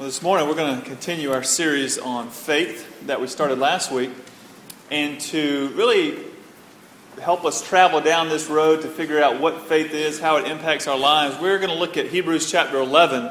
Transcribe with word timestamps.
Well, 0.00 0.08
this 0.08 0.22
morning 0.22 0.48
we're 0.48 0.54
going 0.54 0.80
to 0.80 0.86
continue 0.86 1.30
our 1.30 1.42
series 1.42 1.98
on 1.98 2.30
faith 2.30 3.06
that 3.06 3.20
we 3.20 3.26
started 3.26 3.58
last 3.58 3.92
week. 3.92 4.10
And 4.90 5.20
to 5.20 5.68
really 5.74 6.16
help 7.20 7.44
us 7.44 7.60
travel 7.60 8.00
down 8.00 8.30
this 8.30 8.48
road 8.48 8.80
to 8.80 8.88
figure 8.88 9.22
out 9.22 9.42
what 9.42 9.66
faith 9.66 9.92
is, 9.92 10.18
how 10.18 10.38
it 10.38 10.46
impacts 10.46 10.86
our 10.86 10.96
lives, 10.96 11.38
we're 11.38 11.58
going 11.58 11.68
to 11.68 11.76
look 11.76 11.98
at 11.98 12.06
Hebrews 12.06 12.50
chapter 12.50 12.78
11 12.78 13.30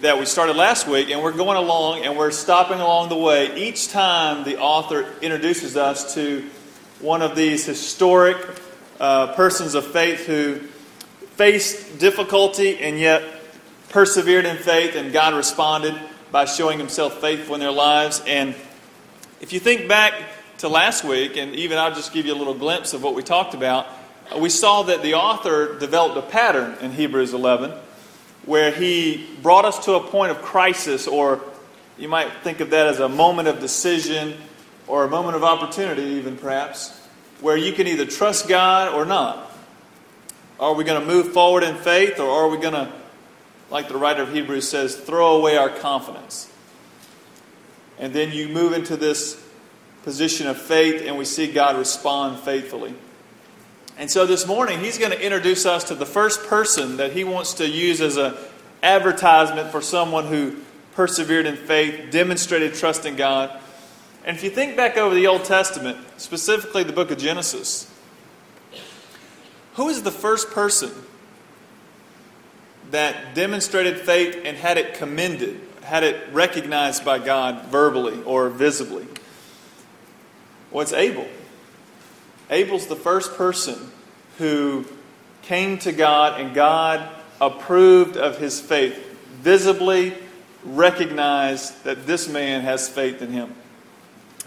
that 0.00 0.18
we 0.18 0.24
started 0.24 0.56
last 0.56 0.88
week. 0.88 1.10
And 1.10 1.22
we're 1.22 1.36
going 1.36 1.58
along 1.58 2.06
and 2.06 2.16
we're 2.16 2.30
stopping 2.30 2.80
along 2.80 3.10
the 3.10 3.18
way. 3.18 3.54
Each 3.62 3.90
time 3.90 4.44
the 4.44 4.60
author 4.60 5.06
introduces 5.20 5.76
us 5.76 6.14
to 6.14 6.48
one 7.00 7.20
of 7.20 7.36
these 7.36 7.66
historic 7.66 8.38
uh, 8.98 9.34
persons 9.34 9.74
of 9.74 9.86
faith 9.86 10.24
who 10.24 10.54
faced 11.36 11.98
difficulty 11.98 12.78
and 12.78 12.98
yet 12.98 13.41
persevered 13.92 14.46
in 14.46 14.56
faith, 14.56 14.96
and 14.96 15.12
God 15.12 15.34
responded 15.34 15.94
by 16.32 16.46
showing 16.46 16.78
himself 16.78 17.20
faithful 17.20 17.54
in 17.54 17.60
their 17.60 17.70
lives. 17.70 18.22
And 18.26 18.54
if 19.42 19.52
you 19.52 19.60
think 19.60 19.86
back 19.86 20.14
to 20.58 20.68
last 20.68 21.04
week, 21.04 21.36
and 21.36 21.54
even 21.54 21.76
I'll 21.76 21.94
just 21.94 22.12
give 22.12 22.24
you 22.24 22.34
a 22.34 22.38
little 22.38 22.54
glimpse 22.54 22.94
of 22.94 23.02
what 23.02 23.14
we 23.14 23.22
talked 23.22 23.52
about, 23.52 23.86
uh, 24.34 24.38
we 24.38 24.48
saw 24.48 24.82
that 24.84 25.02
the 25.02 25.14
author 25.14 25.78
developed 25.78 26.16
a 26.16 26.22
pattern 26.22 26.74
in 26.80 26.92
Hebrews 26.92 27.34
11 27.34 27.72
where 28.46 28.72
he 28.72 29.28
brought 29.42 29.64
us 29.66 29.84
to 29.84 29.92
a 29.92 30.00
point 30.00 30.32
of 30.32 30.42
crisis, 30.42 31.06
or 31.06 31.40
you 31.98 32.08
might 32.08 32.32
think 32.42 32.60
of 32.60 32.70
that 32.70 32.86
as 32.86 32.98
a 32.98 33.08
moment 33.08 33.46
of 33.46 33.60
decision 33.60 34.34
or 34.88 35.04
a 35.04 35.08
moment 35.08 35.36
of 35.36 35.44
opportunity, 35.44 36.02
even 36.02 36.36
perhaps, 36.36 36.98
where 37.40 37.56
you 37.56 37.72
can 37.72 37.86
either 37.86 38.06
trust 38.06 38.48
God 38.48 38.94
or 38.94 39.04
not. 39.04 39.52
Are 40.58 40.74
we 40.74 40.82
going 40.82 41.00
to 41.00 41.06
move 41.06 41.32
forward 41.32 41.62
in 41.62 41.76
faith, 41.76 42.18
or 42.18 42.28
are 42.28 42.48
we 42.48 42.56
going 42.56 42.74
to 42.74 42.90
like 43.72 43.88
the 43.88 43.96
writer 43.96 44.22
of 44.22 44.32
Hebrews 44.32 44.68
says, 44.68 44.94
throw 44.94 45.36
away 45.36 45.56
our 45.56 45.70
confidence. 45.70 46.52
And 47.98 48.12
then 48.12 48.30
you 48.30 48.48
move 48.48 48.74
into 48.74 48.96
this 48.96 49.42
position 50.04 50.46
of 50.46 50.58
faith, 50.60 51.02
and 51.06 51.16
we 51.16 51.24
see 51.24 51.50
God 51.50 51.76
respond 51.76 52.38
faithfully. 52.40 52.94
And 53.96 54.10
so 54.10 54.26
this 54.26 54.46
morning, 54.46 54.80
he's 54.80 54.98
going 54.98 55.12
to 55.12 55.24
introduce 55.24 55.64
us 55.64 55.84
to 55.84 55.94
the 55.94 56.06
first 56.06 56.44
person 56.44 56.98
that 56.98 57.12
he 57.12 57.24
wants 57.24 57.54
to 57.54 57.68
use 57.68 58.00
as 58.00 58.16
an 58.16 58.34
advertisement 58.82 59.70
for 59.70 59.80
someone 59.80 60.26
who 60.26 60.56
persevered 60.94 61.46
in 61.46 61.56
faith, 61.56 62.10
demonstrated 62.10 62.74
trust 62.74 63.06
in 63.06 63.16
God. 63.16 63.58
And 64.24 64.36
if 64.36 64.44
you 64.44 64.50
think 64.50 64.76
back 64.76 64.98
over 64.98 65.14
the 65.14 65.26
Old 65.26 65.44
Testament, 65.44 65.98
specifically 66.18 66.82
the 66.82 66.92
book 66.92 67.10
of 67.10 67.18
Genesis, 67.18 67.90
who 69.74 69.88
is 69.88 70.02
the 70.02 70.10
first 70.10 70.50
person 70.50 70.90
that 72.92 73.34
demonstrated 73.34 73.98
faith 73.98 74.40
and 74.44 74.56
had 74.56 74.78
it 74.78 74.94
commended, 74.94 75.60
had 75.82 76.04
it 76.04 76.32
recognized 76.32 77.04
by 77.04 77.18
God 77.18 77.66
verbally 77.66 78.22
or 78.22 78.48
visibly? 78.48 79.06
It's 80.72 80.92
Abel. 80.92 81.26
Abel's 82.48 82.86
the 82.86 82.96
first 82.96 83.34
person 83.34 83.90
who 84.38 84.86
came 85.42 85.78
to 85.78 85.92
God 85.92 86.40
and 86.40 86.54
God 86.54 87.08
approved 87.40 88.16
of 88.16 88.38
his 88.38 88.60
faith, 88.60 88.96
visibly 89.40 90.14
recognized 90.64 91.84
that 91.84 92.06
this 92.06 92.28
man 92.28 92.60
has 92.60 92.88
faith 92.88 93.20
in 93.20 93.32
him. 93.32 93.52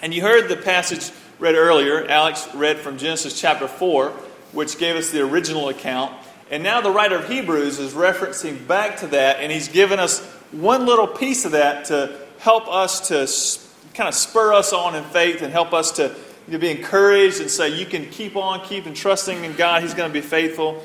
And 0.01 0.13
you 0.13 0.21
heard 0.21 0.47
the 0.47 0.55
passage 0.55 1.11
read 1.39 1.55
earlier. 1.55 2.05
Alex 2.07 2.47
read 2.53 2.77
from 2.77 2.97
Genesis 2.97 3.39
chapter 3.39 3.67
4, 3.67 4.11
which 4.53 4.77
gave 4.77 4.95
us 4.95 5.11
the 5.11 5.21
original 5.21 5.69
account. 5.69 6.15
And 6.51 6.61
now 6.63 6.81
the 6.81 6.91
writer 6.91 7.17
of 7.17 7.27
Hebrews 7.27 7.79
is 7.79 7.93
referencing 7.93 8.67
back 8.67 8.97
to 8.97 9.07
that, 9.07 9.39
and 9.39 9.51
he's 9.51 9.67
given 9.67 9.99
us 9.99 10.23
one 10.51 10.85
little 10.85 11.07
piece 11.07 11.45
of 11.45 11.53
that 11.53 11.85
to 11.85 12.17
help 12.37 12.67
us 12.67 13.07
to 13.07 13.95
kind 13.95 14.07
of 14.07 14.13
spur 14.13 14.53
us 14.53 14.71
on 14.71 14.95
in 14.95 15.03
faith 15.05 15.41
and 15.41 15.51
help 15.51 15.73
us 15.73 15.91
to, 15.93 16.15
to 16.51 16.59
be 16.59 16.69
encouraged 16.69 17.41
and 17.41 17.49
say, 17.49 17.69
you 17.69 17.85
can 17.85 18.05
keep 18.09 18.35
on, 18.35 18.63
keep 18.65 18.85
and 18.85 18.95
trusting 18.95 19.43
in 19.43 19.53
God. 19.53 19.81
He's 19.81 19.93
going 19.93 20.09
to 20.09 20.13
be 20.13 20.25
faithful. 20.25 20.83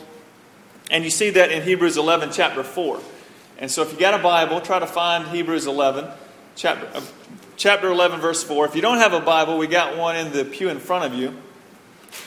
And 0.91 1.05
you 1.05 1.11
see 1.11 1.31
that 1.31 1.53
in 1.53 1.63
Hebrews 1.63 1.97
11, 1.97 2.31
chapter 2.33 2.63
4. 2.63 3.01
And 3.59 3.71
so 3.71 3.83
if 3.83 3.93
you 3.93 3.99
got 3.99 4.19
a 4.19 4.23
Bible, 4.23 4.61
try 4.61 4.79
to 4.79 4.87
find 4.87 5.29
Hebrews 5.29 5.67
11, 5.67 6.09
chapter, 6.57 6.89
uh, 6.95 7.03
chapter 7.57 7.89
11, 7.89 8.21
verse 8.21 8.43
4. 8.43 8.65
If 8.65 8.75
you 8.75 8.81
don't 8.81 8.99
have 8.99 9.13
a 9.13 9.21
Bible, 9.21 9.59
we 9.59 9.67
got 9.67 9.99
one 9.99 10.17
in 10.17 10.33
the 10.33 10.45
pew 10.47 10.71
in 10.71 10.79
front 10.79 11.13
of 11.13 11.19
you 11.19 11.37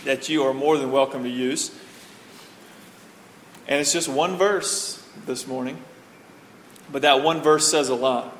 that 0.05 0.29
you 0.29 0.43
are 0.43 0.53
more 0.53 0.77
than 0.77 0.91
welcome 0.91 1.23
to 1.23 1.29
use. 1.29 1.71
And 3.67 3.79
it's 3.79 3.93
just 3.93 4.09
one 4.09 4.37
verse 4.37 5.01
this 5.25 5.47
morning, 5.47 5.77
but 6.91 7.01
that 7.03 7.23
one 7.23 7.41
verse 7.41 7.69
says 7.69 7.89
a 7.89 7.95
lot. 7.95 8.35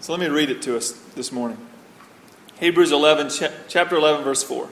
So 0.00 0.12
let 0.12 0.20
me 0.20 0.28
read 0.28 0.50
it 0.50 0.62
to 0.62 0.76
us 0.76 0.92
this 1.14 1.32
morning. 1.32 1.58
Hebrews 2.60 2.92
11, 2.92 3.30
chapter 3.68 3.96
11, 3.96 4.24
verse 4.24 4.42
4. 4.42 4.68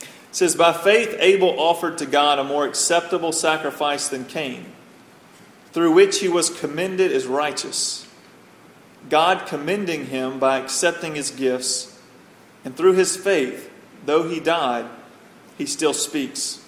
It 0.00 0.06
says, 0.32 0.54
By 0.54 0.72
faith 0.72 1.16
Abel 1.18 1.60
offered 1.60 1.98
to 1.98 2.06
God 2.06 2.38
a 2.38 2.44
more 2.44 2.64
acceptable 2.66 3.32
sacrifice 3.32 4.08
than 4.08 4.24
Cain, 4.24 4.66
through 5.72 5.92
which 5.92 6.20
he 6.20 6.28
was 6.28 6.50
commended 6.50 7.12
as 7.12 7.26
righteous. 7.26 8.08
God 9.08 9.46
commending 9.46 10.06
him 10.06 10.38
by 10.38 10.58
accepting 10.58 11.14
his 11.14 11.30
gifts, 11.30 11.98
and 12.64 12.76
through 12.76 12.94
his 12.94 13.16
faith, 13.16 13.70
though 14.06 14.28
he 14.28 14.40
died, 14.40 14.86
he 15.58 15.66
still 15.66 15.94
speaks. 15.94 16.59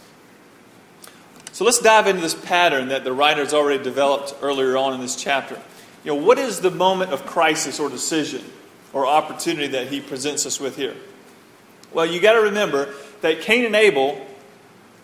So 1.53 1.67
let's 1.67 1.81
dive 1.81 2.07
into 2.07 2.23
this 2.23 2.35
pattern 2.35 2.89
that 2.89 3.05
the 3.05 3.13
writer 3.13 3.45
has 3.45 3.53
already 3.53 3.85
developed 3.85 4.35
earlier 4.41 4.75
on 4.79 4.95
in 4.95 5.01
this 5.01 5.17
chapter. 5.17 5.61
You 6.03 6.13
know, 6.13 6.23
what 6.23 6.39
is 6.39 6.61
the 6.61 6.71
moment 6.71 7.13
of 7.13 7.27
crisis 7.27 7.79
or 7.79 7.91
decision 7.91 8.43
or 8.95 9.07
opportunity 9.07 9.69
that 9.69 9.89
he 9.89 10.01
presents 10.01 10.47
us 10.47 10.59
with 10.59 10.77
here? 10.77 10.97
Well, 11.93 12.07
you 12.07 12.21
got 12.21 12.33
to 12.33 12.41
remember 12.41 12.95
that 13.21 13.43
Cain 13.43 13.67
and 13.67 13.77
Abel 13.77 14.27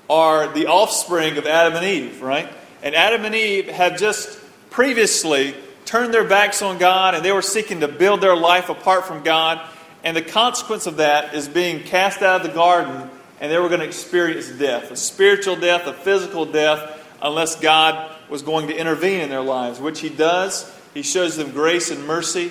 are 0.08 0.48
the 0.48 0.68
offspring 0.68 1.36
of 1.36 1.46
Adam 1.46 1.74
and 1.74 1.84
Eve, 1.84 2.22
right? 2.22 2.48
And 2.82 2.94
Adam 2.94 3.26
and 3.26 3.34
Eve 3.34 3.68
have 3.68 3.98
just 3.98 4.40
previously 4.70 5.54
turned 5.84 6.14
their 6.14 6.24
backs 6.24 6.62
on 6.62 6.78
God 6.78 7.14
and 7.14 7.22
they 7.22 7.32
were 7.32 7.42
seeking 7.42 7.80
to 7.80 7.88
build 7.88 8.22
their 8.22 8.36
life 8.36 8.70
apart 8.70 9.04
from 9.04 9.22
God. 9.22 9.60
And 10.02 10.16
the 10.16 10.22
consequence 10.22 10.86
of 10.86 10.96
that 10.96 11.34
is 11.34 11.46
being 11.46 11.82
cast 11.82 12.22
out 12.22 12.40
of 12.40 12.46
the 12.46 12.54
garden 12.54 13.10
and 13.40 13.50
they 13.52 13.58
were 13.58 13.68
going 13.68 13.80
to 13.80 13.86
experience 13.86 14.48
death 14.48 14.90
a 14.90 14.96
spiritual 14.96 15.56
death, 15.56 15.86
a 15.86 15.92
physical 15.92 16.44
death, 16.44 17.04
unless 17.22 17.56
God 17.56 18.14
was 18.28 18.42
going 18.42 18.68
to 18.68 18.76
intervene 18.76 19.20
in 19.20 19.28
their 19.28 19.42
lives, 19.42 19.80
which 19.80 20.00
He 20.00 20.08
does. 20.08 20.72
He 20.94 21.02
shows 21.02 21.36
them 21.36 21.52
grace 21.52 21.90
and 21.90 22.06
mercy. 22.06 22.50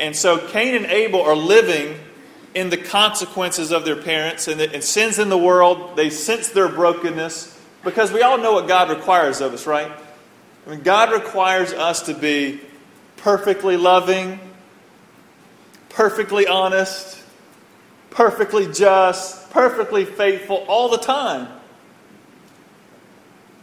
And 0.00 0.16
so 0.16 0.38
Cain 0.48 0.74
and 0.74 0.86
Abel 0.86 1.22
are 1.22 1.36
living 1.36 1.96
in 2.54 2.70
the 2.70 2.76
consequences 2.76 3.72
of 3.72 3.84
their 3.84 3.96
parents 3.96 4.48
and, 4.48 4.60
the, 4.60 4.72
and 4.72 4.82
sins 4.82 5.18
in 5.18 5.28
the 5.28 5.38
world. 5.38 5.96
They 5.96 6.10
sense 6.10 6.48
their 6.48 6.68
brokenness 6.68 7.60
because 7.82 8.12
we 8.12 8.22
all 8.22 8.38
know 8.38 8.52
what 8.52 8.68
God 8.68 8.90
requires 8.90 9.40
of 9.40 9.52
us, 9.52 9.66
right? 9.66 9.90
I 10.66 10.70
mean, 10.70 10.82
God 10.82 11.12
requires 11.12 11.72
us 11.72 12.02
to 12.02 12.14
be 12.14 12.60
perfectly 13.18 13.76
loving, 13.76 14.40
perfectly 15.90 16.46
honest, 16.46 17.22
perfectly 18.10 18.72
just, 18.72 19.43
perfectly 19.54 20.04
faithful 20.04 20.56
all 20.68 20.90
the 20.90 20.98
time. 20.98 21.46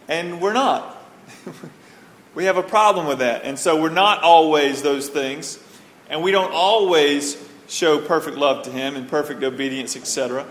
And 0.08 0.42
we're 0.42 0.54
not. 0.54 0.98
we 2.36 2.46
have 2.46 2.58
a 2.58 2.64
problem 2.64 3.06
with 3.06 3.20
that. 3.20 3.44
And 3.44 3.60
so 3.60 3.80
we're 3.80 3.90
not 3.90 4.24
always 4.24 4.82
those 4.82 5.10
things. 5.10 5.60
And 6.10 6.24
we 6.24 6.32
don't 6.32 6.54
always 6.54 7.38
show 7.68 8.00
perfect 8.00 8.38
love 8.38 8.64
to 8.64 8.72
Him 8.72 8.96
and 8.96 9.08
perfect 9.08 9.44
obedience, 9.44 9.96
etc. 9.96 10.46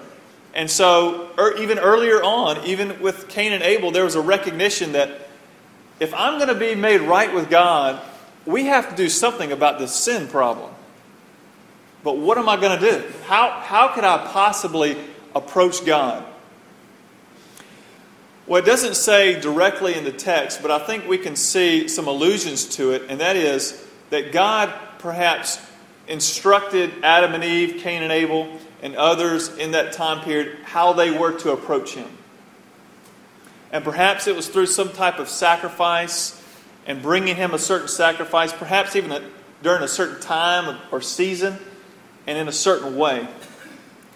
And 0.54 0.70
so, 0.70 1.30
er, 1.38 1.56
even 1.56 1.78
earlier 1.78 2.22
on, 2.22 2.64
even 2.64 3.00
with 3.00 3.28
Cain 3.28 3.52
and 3.52 3.62
Abel, 3.62 3.90
there 3.90 4.04
was 4.04 4.16
a 4.16 4.20
recognition 4.20 4.92
that 4.92 5.28
if 6.00 6.12
I'm 6.14 6.38
going 6.38 6.48
to 6.48 6.54
be 6.54 6.74
made 6.74 7.00
right 7.00 7.32
with 7.32 7.48
God, 7.48 8.00
we 8.44 8.66
have 8.66 8.90
to 8.90 8.96
do 8.96 9.08
something 9.08 9.52
about 9.52 9.78
this 9.78 9.94
sin 9.94 10.28
problem. 10.28 10.70
But 12.02 12.16
what 12.16 12.38
am 12.38 12.48
I 12.48 12.56
going 12.56 12.78
to 12.78 12.90
do? 12.90 13.04
How, 13.26 13.50
how 13.50 13.88
could 13.88 14.04
I 14.04 14.26
possibly 14.32 14.96
approach 15.34 15.84
God? 15.84 16.24
Well, 18.46 18.60
it 18.60 18.66
doesn't 18.66 18.96
say 18.96 19.40
directly 19.40 19.94
in 19.94 20.04
the 20.04 20.12
text, 20.12 20.60
but 20.60 20.70
I 20.70 20.78
think 20.80 21.06
we 21.06 21.18
can 21.18 21.36
see 21.36 21.86
some 21.86 22.08
allusions 22.08 22.66
to 22.76 22.90
it, 22.92 23.02
and 23.08 23.20
that 23.20 23.36
is 23.36 23.86
that 24.10 24.32
God 24.32 24.72
perhaps 24.98 25.60
instructed 26.08 26.90
Adam 27.04 27.34
and 27.34 27.44
Eve, 27.44 27.80
Cain 27.80 28.02
and 28.02 28.10
Abel, 28.10 28.58
and 28.82 28.96
others 28.96 29.56
in 29.56 29.70
that 29.72 29.92
time 29.92 30.24
period 30.24 30.58
how 30.64 30.92
they 30.92 31.10
were 31.10 31.38
to 31.38 31.52
approach 31.52 31.94
Him. 31.94 32.08
And 33.72 33.84
perhaps 33.84 34.26
it 34.26 34.34
was 34.34 34.48
through 34.48 34.66
some 34.66 34.90
type 34.90 35.18
of 35.18 35.28
sacrifice 35.28 36.42
and 36.86 37.00
bringing 37.00 37.36
Him 37.36 37.54
a 37.54 37.58
certain 37.58 37.88
sacrifice, 37.88 38.52
perhaps 38.52 38.96
even 38.96 39.12
a, 39.12 39.22
during 39.62 39.82
a 39.82 39.88
certain 39.88 40.20
time 40.20 40.78
or 40.90 41.00
season 41.00 41.56
and 42.26 42.36
in 42.36 42.48
a 42.48 42.52
certain 42.52 42.96
way. 42.96 43.28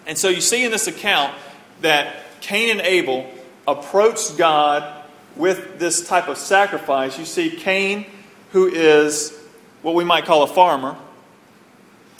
And 0.05 0.17
so 0.17 0.29
you 0.29 0.41
see 0.41 0.63
in 0.63 0.71
this 0.71 0.87
account 0.87 1.33
that 1.81 2.15
Cain 2.41 2.69
and 2.69 2.81
Abel 2.81 3.29
approached 3.67 4.37
God 4.37 5.03
with 5.35 5.79
this 5.79 6.07
type 6.07 6.27
of 6.27 6.37
sacrifice. 6.37 7.17
You 7.17 7.25
see 7.25 7.49
Cain, 7.49 8.05
who 8.51 8.67
is 8.67 9.37
what 9.81 9.95
we 9.95 10.03
might 10.03 10.25
call 10.25 10.43
a 10.43 10.47
farmer. 10.47 10.95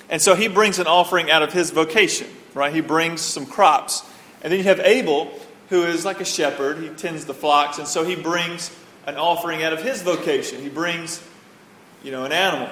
And 0.09 0.21
so 0.21 0.35
he 0.35 0.47
brings 0.47 0.79
an 0.79 0.87
offering 0.87 1.31
out 1.31 1.41
of 1.41 1.53
his 1.53 1.71
vocation, 1.71 2.27
right? 2.53 2.73
He 2.73 2.81
brings 2.81 3.21
some 3.21 3.45
crops. 3.45 4.03
And 4.43 4.51
then 4.51 4.59
you 4.59 4.65
have 4.65 4.79
Abel, 4.79 5.31
who 5.69 5.83
is 5.83 6.05
like 6.05 6.21
a 6.21 6.25
shepherd. 6.25 6.77
He 6.79 6.89
tends 6.89 7.25
the 7.25 7.33
flocks. 7.33 7.79
And 7.79 7.87
so 7.87 8.03
he 8.03 8.15
brings 8.15 8.71
an 9.07 9.15
offering 9.15 9.63
out 9.63 9.73
of 9.73 9.81
his 9.81 10.01
vocation. 10.01 10.61
He 10.61 10.69
brings, 10.69 11.23
you 12.03 12.11
know, 12.11 12.25
an 12.25 12.31
animal. 12.31 12.69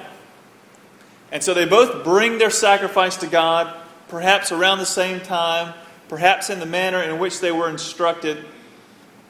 And 1.32 1.42
so 1.42 1.54
they 1.54 1.64
both 1.64 2.04
bring 2.04 2.38
their 2.38 2.50
sacrifice 2.50 3.16
to 3.18 3.26
God, 3.26 3.74
perhaps 4.14 4.52
around 4.52 4.78
the 4.78 4.86
same 4.86 5.18
time, 5.18 5.74
perhaps 6.08 6.48
in 6.48 6.60
the 6.60 6.66
manner 6.66 7.02
in 7.02 7.18
which 7.18 7.40
they 7.40 7.50
were 7.50 7.68
instructed. 7.68 8.44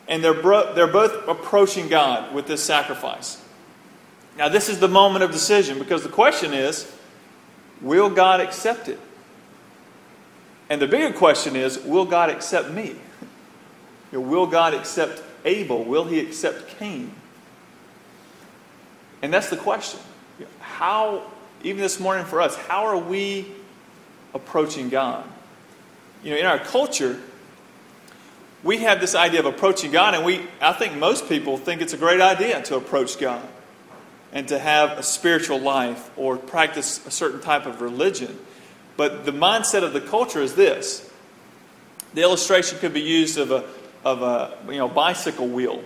And 0.06 0.22
they're, 0.22 0.34
bro- 0.34 0.74
they're 0.74 0.86
both 0.86 1.26
approaching 1.26 1.88
God 1.88 2.34
with 2.34 2.46
this 2.46 2.62
sacrifice. 2.62 3.42
Now, 4.36 4.50
this 4.50 4.68
is 4.68 4.80
the 4.80 4.88
moment 4.88 5.24
of 5.24 5.30
decision 5.30 5.78
because 5.78 6.02
the 6.02 6.10
question 6.10 6.52
is 6.52 6.92
will 7.80 8.10
God 8.10 8.40
accept 8.40 8.90
it? 8.90 9.00
And 10.68 10.82
the 10.82 10.86
bigger 10.86 11.16
question 11.16 11.56
is 11.56 11.78
will 11.78 12.04
God 12.04 12.28
accept 12.28 12.68
me? 12.68 12.94
will 14.12 14.46
God 14.46 14.74
accept 14.74 15.22
Abel? 15.46 15.82
Will 15.82 16.04
he 16.04 16.20
accept 16.20 16.78
Cain? 16.78 17.10
And 19.22 19.32
that's 19.32 19.48
the 19.48 19.56
question. 19.56 20.00
How, 20.60 21.22
even 21.62 21.80
this 21.80 21.98
morning 21.98 22.26
for 22.26 22.42
us, 22.42 22.54
how 22.54 22.84
are 22.84 22.98
we 22.98 23.46
approaching 24.34 24.88
God? 24.88 25.24
You 26.22 26.32
know, 26.32 26.36
in 26.36 26.46
our 26.46 26.58
culture, 26.58 27.20
we 28.62 28.78
have 28.78 29.00
this 29.00 29.14
idea 29.14 29.40
of 29.40 29.46
approaching 29.46 29.90
God, 29.90 30.14
and 30.14 30.24
we, 30.24 30.40
I 30.60 30.72
think 30.72 30.96
most 30.96 31.28
people 31.28 31.58
think 31.58 31.82
it's 31.82 31.92
a 31.92 31.98
great 31.98 32.20
idea 32.20 32.62
to 32.62 32.76
approach 32.76 33.18
God 33.18 33.46
and 34.32 34.48
to 34.48 34.58
have 34.58 34.98
a 34.98 35.02
spiritual 35.02 35.60
life 35.60 36.10
or 36.16 36.36
practice 36.36 37.06
a 37.06 37.10
certain 37.10 37.40
type 37.40 37.66
of 37.66 37.82
religion. 37.82 38.36
But 38.96 39.24
the 39.24 39.32
mindset 39.32 39.82
of 39.82 39.92
the 39.92 40.00
culture 40.00 40.40
is 40.40 40.54
this. 40.54 41.10
The 42.14 42.22
illustration 42.22 42.78
could 42.78 42.94
be 42.94 43.02
used 43.02 43.38
of 43.38 43.50
a, 43.50 43.64
of 44.04 44.22
a 44.22 44.56
you 44.66 44.78
know, 44.78 44.88
bicycle 44.88 45.46
wheel. 45.46 45.82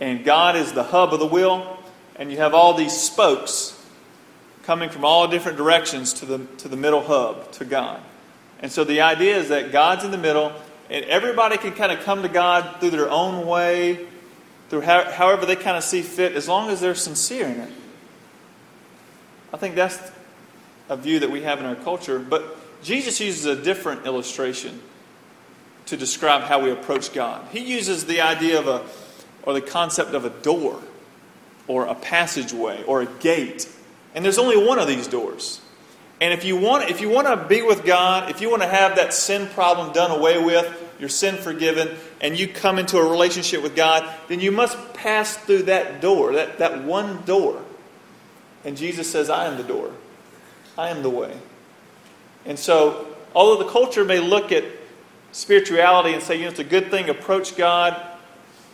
And 0.00 0.24
God 0.24 0.56
is 0.56 0.72
the 0.72 0.82
hub 0.82 1.14
of 1.14 1.20
the 1.20 1.26
wheel, 1.26 1.78
and 2.16 2.30
you 2.30 2.38
have 2.38 2.52
all 2.52 2.74
these 2.74 2.92
spokes 2.92 3.79
coming 4.70 4.88
from 4.88 5.04
all 5.04 5.26
different 5.26 5.58
directions 5.58 6.12
to 6.12 6.24
the, 6.24 6.38
to 6.58 6.68
the 6.68 6.76
middle 6.76 7.00
hub, 7.00 7.50
to 7.50 7.64
God. 7.64 8.00
And 8.60 8.70
so 8.70 8.84
the 8.84 9.00
idea 9.00 9.36
is 9.36 9.48
that 9.48 9.72
God's 9.72 10.04
in 10.04 10.12
the 10.12 10.16
middle, 10.16 10.52
and 10.88 11.04
everybody 11.06 11.58
can 11.58 11.72
kind 11.72 11.90
of 11.90 12.04
come 12.04 12.22
to 12.22 12.28
God 12.28 12.78
through 12.78 12.90
their 12.90 13.10
own 13.10 13.48
way, 13.48 14.06
through 14.68 14.82
how, 14.82 15.10
however 15.10 15.44
they 15.44 15.56
kind 15.56 15.76
of 15.76 15.82
see 15.82 16.02
fit, 16.02 16.34
as 16.34 16.46
long 16.46 16.70
as 16.70 16.80
they're 16.80 16.94
sincere 16.94 17.46
in 17.46 17.58
it. 17.58 17.72
I 19.52 19.56
think 19.56 19.74
that's 19.74 19.98
a 20.88 20.96
view 20.96 21.18
that 21.18 21.32
we 21.32 21.42
have 21.42 21.58
in 21.58 21.66
our 21.66 21.74
culture. 21.74 22.20
But 22.20 22.56
Jesus 22.80 23.20
uses 23.20 23.46
a 23.46 23.60
different 23.60 24.06
illustration 24.06 24.80
to 25.86 25.96
describe 25.96 26.42
how 26.42 26.62
we 26.62 26.70
approach 26.70 27.12
God. 27.12 27.44
He 27.50 27.58
uses 27.58 28.04
the 28.04 28.20
idea 28.20 28.60
of 28.60 28.68
a, 28.68 28.86
or 29.42 29.52
the 29.52 29.62
concept 29.62 30.14
of 30.14 30.24
a 30.24 30.30
door, 30.30 30.80
or 31.66 31.86
a 31.86 31.96
passageway, 31.96 32.84
or 32.84 33.02
a 33.02 33.06
gate. 33.06 33.68
And 34.14 34.24
there's 34.24 34.38
only 34.38 34.56
one 34.56 34.78
of 34.78 34.88
these 34.88 35.06
doors. 35.06 35.60
And 36.20 36.34
if 36.34 36.44
you 36.44 36.56
want, 36.56 36.90
if 36.90 37.00
you 37.00 37.08
want 37.08 37.28
to 37.28 37.48
be 37.48 37.62
with 37.62 37.84
God, 37.84 38.30
if 38.30 38.40
you 38.40 38.50
want 38.50 38.62
to 38.62 38.68
have 38.68 38.96
that 38.96 39.14
sin 39.14 39.48
problem 39.48 39.92
done 39.92 40.10
away 40.10 40.42
with, 40.42 40.66
your 40.98 41.08
sin 41.08 41.36
forgiven, 41.36 41.96
and 42.20 42.38
you 42.38 42.46
come 42.46 42.78
into 42.78 42.98
a 42.98 43.08
relationship 43.08 43.62
with 43.62 43.74
God, 43.74 44.06
then 44.28 44.40
you 44.40 44.52
must 44.52 44.92
pass 44.92 45.36
through 45.36 45.62
that 45.62 46.02
door, 46.02 46.34
that, 46.34 46.58
that 46.58 46.84
one 46.84 47.22
door. 47.22 47.62
And 48.64 48.76
Jesus 48.76 49.10
says, 49.10 49.30
I 49.30 49.46
am 49.46 49.56
the 49.56 49.64
door. 49.64 49.90
I 50.76 50.90
am 50.90 51.02
the 51.02 51.08
way. 51.08 51.34
And 52.44 52.58
so, 52.58 53.06
although 53.34 53.62
the 53.62 53.70
culture 53.70 54.04
may 54.04 54.18
look 54.18 54.52
at 54.52 54.64
spirituality 55.32 56.12
and 56.12 56.22
say, 56.22 56.36
you 56.36 56.42
know, 56.42 56.50
it's 56.50 56.58
a 56.58 56.64
good 56.64 56.90
thing, 56.90 57.08
approach 57.08 57.56
God 57.56 58.09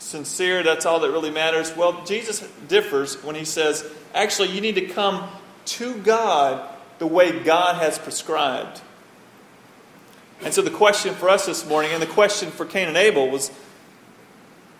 sincere, 0.07 0.63
that's 0.63 0.87
all 0.87 1.01
that 1.01 1.11
really 1.11 1.31
matters. 1.31 1.77
Well, 1.77 2.05
Jesus 2.05 2.41
differs 2.69 3.23
when 3.23 3.35
he 3.35 3.45
says, 3.45 3.85
actually, 4.15 4.51
you 4.51 4.61
need 4.61 4.77
to 4.77 4.87
come 4.87 5.29
to 5.67 5.97
God 5.97 6.69
the 6.99 7.07
way 7.07 7.43
God 7.43 7.77
has 7.77 7.99
prescribed. 7.99 8.81
And 10.43 10.55
so 10.55 10.63
the 10.63 10.71
question 10.71 11.15
for 11.15 11.29
us 11.29 11.47
this 11.47 11.69
morning, 11.69 11.93
and 11.93 12.01
the 12.01 12.07
question 12.07 12.51
for 12.51 12.65
Cain 12.65 12.89
and 12.89 12.97
Abel 12.97 13.31
was 13.31 13.51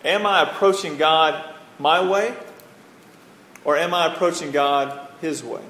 Am 0.05 0.25
I 0.25 0.43
approaching 0.43 0.97
God 0.97 1.53
my 1.79 2.07
way? 2.07 2.33
Or 3.65 3.75
am 3.75 3.93
I 3.93 4.13
approaching 4.13 4.51
God 4.51 5.09
his 5.19 5.43
way? 5.43 5.61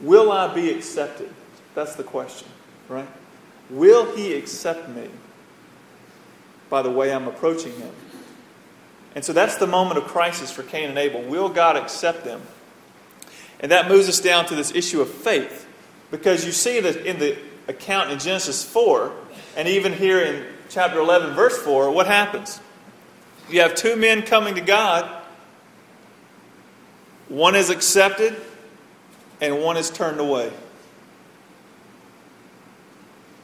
Will 0.00 0.32
I 0.32 0.52
be 0.52 0.70
accepted? 0.70 1.32
That's 1.74 1.94
the 1.94 2.02
question, 2.02 2.48
right? 2.88 3.06
Will 3.70 4.16
he 4.16 4.34
accept 4.34 4.88
me 4.88 5.08
by 6.72 6.80
the 6.80 6.90
way 6.90 7.12
I'm 7.12 7.28
approaching 7.28 7.72
him? 7.72 7.92
And 9.14 9.22
so 9.22 9.34
that's 9.34 9.58
the 9.58 9.66
moment 9.66 9.98
of 9.98 10.04
crisis 10.04 10.50
for 10.50 10.62
Cain 10.62 10.88
and 10.88 10.96
Abel. 10.96 11.20
Will 11.20 11.50
God 11.50 11.76
accept 11.76 12.24
them? 12.24 12.40
And 13.60 13.70
that 13.70 13.88
moves 13.88 14.08
us 14.08 14.20
down 14.20 14.46
to 14.46 14.54
this 14.54 14.74
issue 14.74 15.02
of 15.02 15.10
faith. 15.10 15.68
Because 16.10 16.46
you 16.46 16.50
see 16.50 16.80
that 16.80 16.96
in 17.04 17.18
the 17.18 17.36
account 17.68 18.10
in 18.10 18.18
Genesis 18.18 18.64
4, 18.64 19.12
and 19.54 19.68
even 19.68 19.92
here 19.92 20.18
in 20.20 20.46
chapter 20.70 20.98
11, 20.98 21.34
verse 21.34 21.58
4, 21.58 21.90
what 21.90 22.06
happens? 22.06 22.58
You 23.50 23.60
have 23.60 23.74
two 23.74 23.94
men 23.94 24.22
coming 24.22 24.54
to 24.54 24.62
God. 24.62 25.10
One 27.28 27.54
is 27.54 27.68
accepted, 27.68 28.34
and 29.42 29.60
one 29.60 29.76
is 29.76 29.90
turned 29.90 30.20
away. 30.20 30.50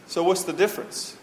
So, 0.06 0.22
what's 0.22 0.44
the 0.44 0.54
difference? 0.54 1.18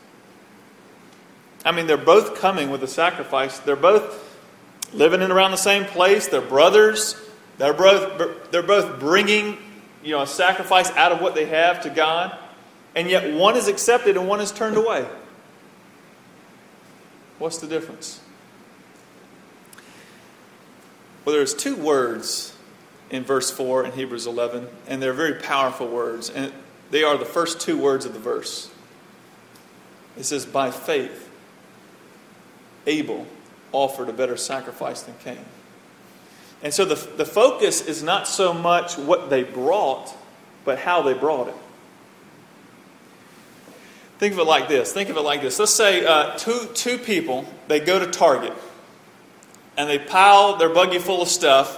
I 1.65 1.71
mean, 1.71 1.87
they're 1.87 1.97
both 1.97 2.39
coming 2.39 2.69
with 2.69 2.83
a 2.83 2.87
sacrifice. 2.87 3.59
They're 3.59 3.75
both 3.75 4.21
living 4.93 5.21
in 5.21 5.31
around 5.31 5.51
the 5.51 5.57
same 5.57 5.83
place. 5.85 6.27
They're 6.27 6.39
brothers. 6.39 7.19
They're 7.57 7.73
both, 7.73 8.51
they're 8.51 8.63
both 8.63 8.99
bringing 8.99 9.57
you 10.03 10.11
know, 10.11 10.21
a 10.21 10.27
sacrifice 10.27 10.91
out 10.91 11.11
of 11.11 11.19
what 11.19 11.33
they 11.33 11.45
have 11.45 11.81
to 11.81 11.89
God, 11.89 12.37
and 12.93 13.09
yet 13.09 13.33
one 13.33 13.57
is 13.57 13.67
accepted 13.67 14.15
and 14.15 14.27
one 14.27 14.39
is 14.39 14.51
turned 14.51 14.77
away. 14.77 15.05
What's 17.39 17.57
the 17.57 17.67
difference? 17.67 18.21
Well, 21.25 21.35
there's 21.35 21.55
two 21.55 21.75
words 21.75 22.55
in 23.09 23.23
verse 23.23 23.49
4 23.49 23.85
in 23.85 23.91
Hebrews 23.93 24.27
11, 24.27 24.67
and 24.87 25.01
they're 25.01 25.11
very 25.11 25.39
powerful 25.41 25.87
words, 25.87 26.29
and 26.29 26.53
they 26.91 27.03
are 27.03 27.17
the 27.17 27.25
first 27.25 27.59
two 27.59 27.77
words 27.77 28.05
of 28.05 28.13
the 28.13 28.19
verse. 28.19 28.69
It 30.17 30.23
says, 30.25 30.45
By 30.45 30.69
faith, 30.69 31.24
Abel 32.85 33.25
offered 33.71 34.09
a 34.09 34.13
better 34.13 34.37
sacrifice 34.37 35.01
than 35.01 35.15
Cain. 35.23 35.45
And 36.63 36.73
so 36.73 36.85
the, 36.85 36.95
the 36.95 37.25
focus 37.25 37.85
is 37.85 38.01
not 38.01 38.27
so 38.27 38.53
much 38.53 38.97
what 38.97 39.29
they 39.29 39.43
brought, 39.43 40.15
but 40.63 40.79
how 40.79 41.01
they 41.01 41.13
brought 41.13 41.47
it. 41.47 41.55
Think 44.17 44.33
of 44.33 44.39
it 44.39 44.45
like 44.45 44.67
this. 44.67 44.93
Think 44.93 45.09
of 45.09 45.17
it 45.17 45.21
like 45.21 45.41
this. 45.41 45.59
Let's 45.59 45.73
say 45.73 46.05
uh, 46.05 46.37
two, 46.37 46.69
two 46.73 46.97
people, 46.97 47.45
they 47.67 47.81
go 47.81 47.99
to 47.99 48.07
Target 48.07 48.53
and 49.77 49.89
they 49.89 49.99
pile 49.99 50.55
their 50.55 50.69
buggy 50.69 50.99
full 50.99 51.21
of 51.21 51.27
stuff 51.27 51.77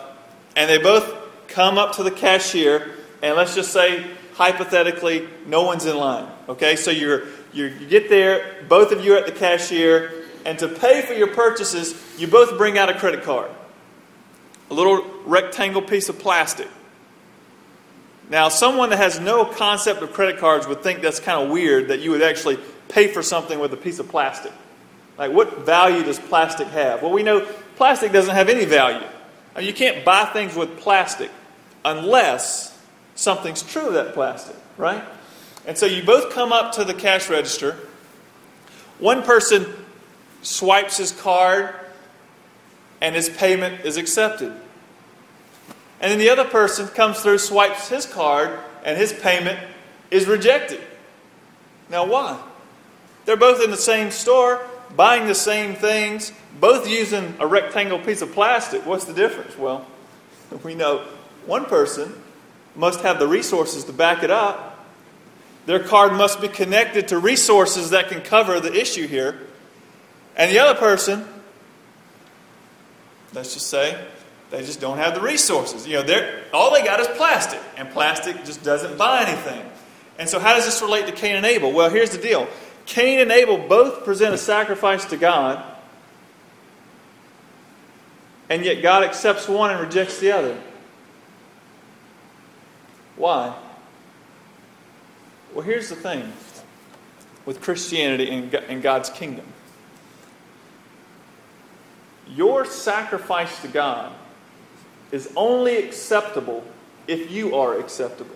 and 0.55 0.69
they 0.69 0.77
both 0.77 1.15
come 1.47 1.77
up 1.77 1.95
to 1.95 2.03
the 2.03 2.11
cashier 2.11 2.91
and 3.23 3.35
let's 3.35 3.55
just 3.55 3.73
say, 3.73 4.05
hypothetically, 4.35 5.27
no 5.47 5.63
one's 5.63 5.85
in 5.85 5.97
line. 5.97 6.29
Okay, 6.47 6.75
so 6.75 6.91
you're, 6.91 7.23
you're, 7.51 7.69
you 7.69 7.87
get 7.87 8.07
there, 8.07 8.63
both 8.69 8.91
of 8.91 9.03
you 9.03 9.15
are 9.15 9.17
at 9.17 9.25
the 9.25 9.31
cashier, 9.31 10.16
and 10.47 10.57
to 10.59 10.69
pay 10.69 11.01
for 11.01 11.13
your 11.13 11.27
purchases, 11.27 11.93
you 12.17 12.25
both 12.25 12.57
bring 12.57 12.77
out 12.77 12.89
a 12.89 12.97
credit 12.97 13.23
card 13.23 13.51
a 14.69 14.73
little 14.73 15.05
rectangle 15.25 15.81
piece 15.81 16.09
of 16.09 16.19
plastic. 16.19 16.67
Now, 18.29 18.49
someone 18.49 18.89
that 18.89 18.97
has 18.97 19.19
no 19.19 19.45
concept 19.45 20.01
of 20.01 20.11
credit 20.11 20.39
cards 20.39 20.67
would 20.67 20.83
think 20.83 21.01
that's 21.01 21.19
kind 21.19 21.41
of 21.41 21.49
weird 21.49 21.89
that 21.89 22.01
you 22.01 22.11
would 22.11 22.21
actually 22.21 22.59
pay 22.89 23.07
for 23.07 23.21
something 23.21 23.59
with 23.59 23.71
a 23.73 23.77
piece 23.77 23.99
of 23.99 24.09
plastic. 24.09 24.51
Like, 25.17 25.31
what 25.31 25.65
value 25.65 26.03
does 26.03 26.19
plastic 26.19 26.67
have? 26.67 27.01
Well, 27.01 27.11
we 27.11 27.23
know 27.23 27.47
plastic 27.77 28.11
doesn't 28.11 28.35
have 28.35 28.49
any 28.49 28.65
value. 28.65 29.05
You 29.59 29.73
can't 29.73 30.03
buy 30.03 30.25
things 30.25 30.55
with 30.55 30.77
plastic 30.77 31.31
unless 31.85 32.77
something's 33.15 33.63
true 33.63 33.87
of 33.87 33.93
that 33.93 34.13
plastic, 34.13 34.55
right? 34.77 35.03
And 35.65 35.77
so 35.77 35.85
you 35.85 36.03
both 36.03 36.33
come 36.33 36.51
up 36.51 36.73
to 36.73 36.83
the 36.83 36.93
cash 36.93 37.29
register. 37.29 37.77
One 38.99 39.23
person 39.23 39.73
swipes 40.47 40.97
his 40.97 41.11
card 41.11 41.75
and 43.01 43.13
his 43.13 43.29
payment 43.29 43.85
is 43.85 43.97
accepted. 43.97 44.53
And 45.99 46.11
then 46.11 46.19
the 46.19 46.29
other 46.29 46.45
person 46.45 46.87
comes 46.87 47.19
through, 47.19 47.39
swipes 47.39 47.89
his 47.89 48.05
card, 48.05 48.57
and 48.85 48.97
his 48.97 49.11
payment 49.11 49.59
is 50.09 50.25
rejected. 50.25 50.81
Now, 51.89 52.05
why? 52.05 52.41
They're 53.25 53.35
both 53.35 53.61
in 53.63 53.71
the 53.71 53.77
same 53.77 54.11
store, 54.11 54.65
buying 54.95 55.27
the 55.27 55.35
same 55.35 55.75
things, 55.75 56.31
both 56.59 56.87
using 56.87 57.35
a 57.39 57.47
rectangle 57.47 57.99
piece 57.99 58.21
of 58.21 58.31
plastic. 58.31 58.85
What's 58.85 59.05
the 59.05 59.13
difference? 59.13 59.57
Well, 59.57 59.85
We 60.63 60.75
know 60.75 61.05
one 61.45 61.65
person 61.65 62.13
must 62.75 63.01
have 63.01 63.19
the 63.19 63.27
resources 63.27 63.83
to 63.85 63.93
back 63.93 64.23
it 64.23 64.31
up. 64.31 64.85
Their 65.65 65.79
card 65.79 66.13
must 66.13 66.39
be 66.39 66.47
connected 66.47 67.09
to 67.09 67.19
resources 67.19 67.89
that 67.89 68.07
can 68.07 68.21
cover 68.21 68.59
the 68.61 68.73
issue 68.73 69.07
here. 69.07 69.46
And 70.38 70.51
the 70.51 70.60
other 70.60 70.79
person, 70.79 71.25
let's 73.34 73.56
just 73.56 73.67
say, 73.67 74.00
they 74.51 74.60
just 74.63 74.79
don't 74.79 74.98
have 74.98 75.15
the 75.15 75.22
resources. 75.22 75.88
You 75.88 75.98
know, 75.98 76.03
they're, 76.03 76.44
all 76.53 76.72
they 76.72 76.84
got 76.84 77.00
is 77.00 77.08
plastic, 77.08 77.60
and 77.75 77.89
plastic 77.89 78.46
just 78.46 78.63
doesn't 78.63 78.98
buy 78.98 79.25
anything. 79.27 79.70
And 80.20 80.29
so, 80.29 80.39
how 80.39 80.53
does 80.53 80.65
this 80.65 80.82
relate 80.82 81.08
to 81.08 81.12
Cain 81.12 81.36
and 81.36 81.46
Abel? 81.46 81.72
Well, 81.74 81.89
here's 81.89 82.12
the 82.12 82.17
deal 82.20 82.48
Cain 82.86 83.20
and 83.20 83.32
Abel 83.32 83.58
both 83.58 84.06
present 84.06 84.34
a 84.34 84.38
sacrifice 84.38 85.06
to 85.06 85.17
God, 85.17 85.63
and 88.48 88.63
yet 88.63 88.82
God 88.82 89.03
accepts 89.03 89.48
one 89.48 89.72
and 89.72 89.82
rejects 89.82 90.20
the 90.20 90.32
other. 90.32 90.58
Why? 93.15 93.56
Well, 95.53 95.65
here's 95.65 95.89
the 95.89 95.96
thing 95.96 96.32
with 97.46 97.62
Christianity 97.62 98.29
and 98.29 98.82
God's 98.84 99.10
kingdom 99.10 99.46
your 102.36 102.65
sacrifice 102.65 103.62
to 103.62 103.67
God 103.67 104.13
is 105.12 105.31
only 105.36 105.77
acceptable 105.77 106.63
if 107.07 107.31
you 107.31 107.55
are 107.55 107.79
acceptable. 107.79 108.36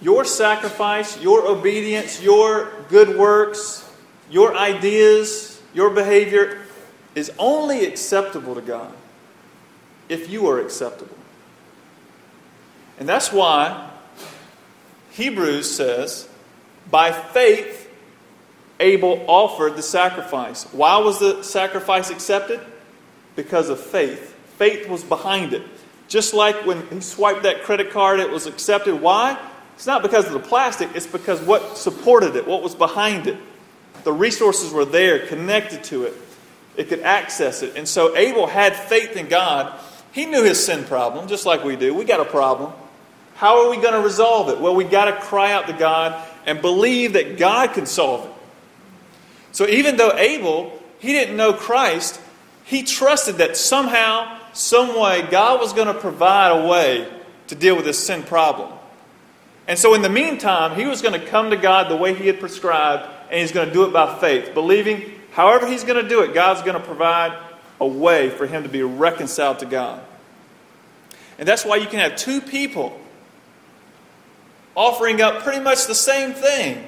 Your 0.00 0.24
sacrifice, 0.24 1.20
your 1.20 1.46
obedience, 1.46 2.22
your 2.22 2.70
good 2.88 3.16
works, 3.16 3.90
your 4.30 4.56
ideas, 4.56 5.60
your 5.72 5.90
behavior 5.90 6.60
is 7.14 7.32
only 7.38 7.84
acceptable 7.86 8.54
to 8.54 8.60
God 8.60 8.92
if 10.08 10.28
you 10.28 10.48
are 10.48 10.60
acceptable. 10.60 11.16
And 12.98 13.08
that's 13.08 13.32
why 13.32 13.90
Hebrews 15.12 15.74
says, 15.74 16.28
by 16.90 17.12
faith, 17.12 17.83
Abel 18.80 19.24
offered 19.28 19.76
the 19.76 19.82
sacrifice. 19.82 20.64
Why 20.72 20.98
was 20.98 21.18
the 21.20 21.42
sacrifice 21.42 22.10
accepted? 22.10 22.60
Because 23.36 23.68
of 23.68 23.80
faith. 23.80 24.34
Faith 24.58 24.88
was 24.88 25.04
behind 25.04 25.52
it. 25.52 25.62
Just 26.08 26.34
like 26.34 26.66
when 26.66 26.86
he 26.88 27.00
swiped 27.00 27.44
that 27.44 27.62
credit 27.62 27.90
card, 27.90 28.20
it 28.20 28.30
was 28.30 28.46
accepted. 28.46 29.00
Why? 29.00 29.38
It's 29.74 29.86
not 29.86 30.02
because 30.02 30.26
of 30.26 30.32
the 30.32 30.40
plastic, 30.40 30.90
it's 30.94 31.06
because 31.06 31.40
what 31.40 31.76
supported 31.76 32.36
it, 32.36 32.46
what 32.46 32.62
was 32.62 32.74
behind 32.74 33.26
it. 33.26 33.36
The 34.04 34.12
resources 34.12 34.72
were 34.72 34.84
there, 34.84 35.26
connected 35.26 35.82
to 35.84 36.04
it. 36.04 36.14
It 36.76 36.88
could 36.88 37.00
access 37.00 37.62
it. 37.62 37.76
And 37.76 37.88
so 37.88 38.16
Abel 38.16 38.46
had 38.46 38.76
faith 38.76 39.16
in 39.16 39.28
God. 39.28 39.72
He 40.12 40.26
knew 40.26 40.44
his 40.44 40.64
sin 40.64 40.84
problem, 40.84 41.26
just 41.26 41.46
like 41.46 41.64
we 41.64 41.76
do. 41.76 41.94
We 41.94 42.04
got 42.04 42.20
a 42.20 42.24
problem. 42.24 42.72
How 43.36 43.64
are 43.64 43.70
we 43.70 43.76
going 43.76 43.94
to 43.94 44.00
resolve 44.00 44.48
it? 44.48 44.60
Well, 44.60 44.74
we 44.74 44.84
got 44.84 45.06
to 45.06 45.12
cry 45.12 45.52
out 45.52 45.66
to 45.66 45.72
God 45.72 46.24
and 46.46 46.60
believe 46.60 47.14
that 47.14 47.36
God 47.36 47.72
can 47.72 47.86
solve 47.86 48.26
it. 48.26 48.33
So 49.54 49.68
even 49.68 49.96
though 49.96 50.12
Abel, 50.16 50.76
he 50.98 51.12
didn't 51.12 51.36
know 51.36 51.52
Christ, 51.52 52.20
he 52.64 52.82
trusted 52.82 53.36
that 53.36 53.56
somehow, 53.56 54.40
some 54.52 55.00
way, 55.00 55.22
God 55.30 55.60
was 55.60 55.72
going 55.72 55.86
to 55.86 55.94
provide 55.94 56.48
a 56.48 56.66
way 56.66 57.08
to 57.46 57.54
deal 57.54 57.76
with 57.76 57.84
this 57.84 58.04
sin 58.04 58.24
problem. 58.24 58.72
And 59.68 59.78
so 59.78 59.94
in 59.94 60.02
the 60.02 60.08
meantime, 60.08 60.76
he 60.76 60.86
was 60.86 61.02
going 61.02 61.18
to 61.18 61.24
come 61.24 61.50
to 61.50 61.56
God 61.56 61.88
the 61.88 61.96
way 61.96 62.14
he 62.14 62.26
had 62.26 62.40
prescribed, 62.40 63.08
and 63.30 63.40
he's 63.40 63.52
going 63.52 63.68
to 63.68 63.72
do 63.72 63.84
it 63.84 63.92
by 63.92 64.18
faith, 64.18 64.54
believing 64.54 65.12
however 65.30 65.68
he's 65.68 65.84
going 65.84 66.02
to 66.02 66.08
do 66.08 66.22
it, 66.22 66.34
God's 66.34 66.62
going 66.62 66.74
to 66.74 66.84
provide 66.84 67.38
a 67.80 67.86
way 67.86 68.30
for 68.30 68.48
him 68.48 68.64
to 68.64 68.68
be 68.68 68.82
reconciled 68.82 69.60
to 69.60 69.66
God. 69.66 70.02
And 71.38 71.46
that's 71.46 71.64
why 71.64 71.76
you 71.76 71.86
can 71.86 72.00
have 72.00 72.16
two 72.16 72.40
people 72.40 72.98
offering 74.74 75.20
up 75.20 75.44
pretty 75.44 75.60
much 75.60 75.86
the 75.86 75.94
same 75.94 76.32
thing 76.32 76.84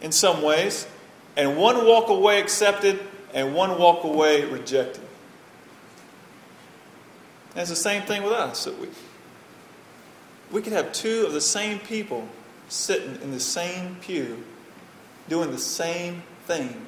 in 0.00 0.10
some 0.10 0.42
ways, 0.42 0.88
and 1.36 1.56
one 1.56 1.86
walk 1.86 2.08
away 2.08 2.40
accepted 2.40 3.00
and 3.32 3.54
one 3.54 3.78
walk 3.78 4.04
away 4.04 4.44
rejected. 4.44 5.02
And 7.50 7.60
it's 7.60 7.70
the 7.70 7.76
same 7.76 8.02
thing 8.02 8.22
with 8.22 8.32
us. 8.32 8.66
We, 8.66 8.88
we 10.50 10.62
could 10.62 10.72
have 10.72 10.92
two 10.92 11.24
of 11.26 11.32
the 11.32 11.40
same 11.40 11.78
people 11.80 12.28
sitting 12.68 13.20
in 13.22 13.30
the 13.32 13.40
same 13.40 13.96
pew 14.00 14.44
doing 15.28 15.50
the 15.52 15.58
same 15.58 16.22
thing, 16.46 16.86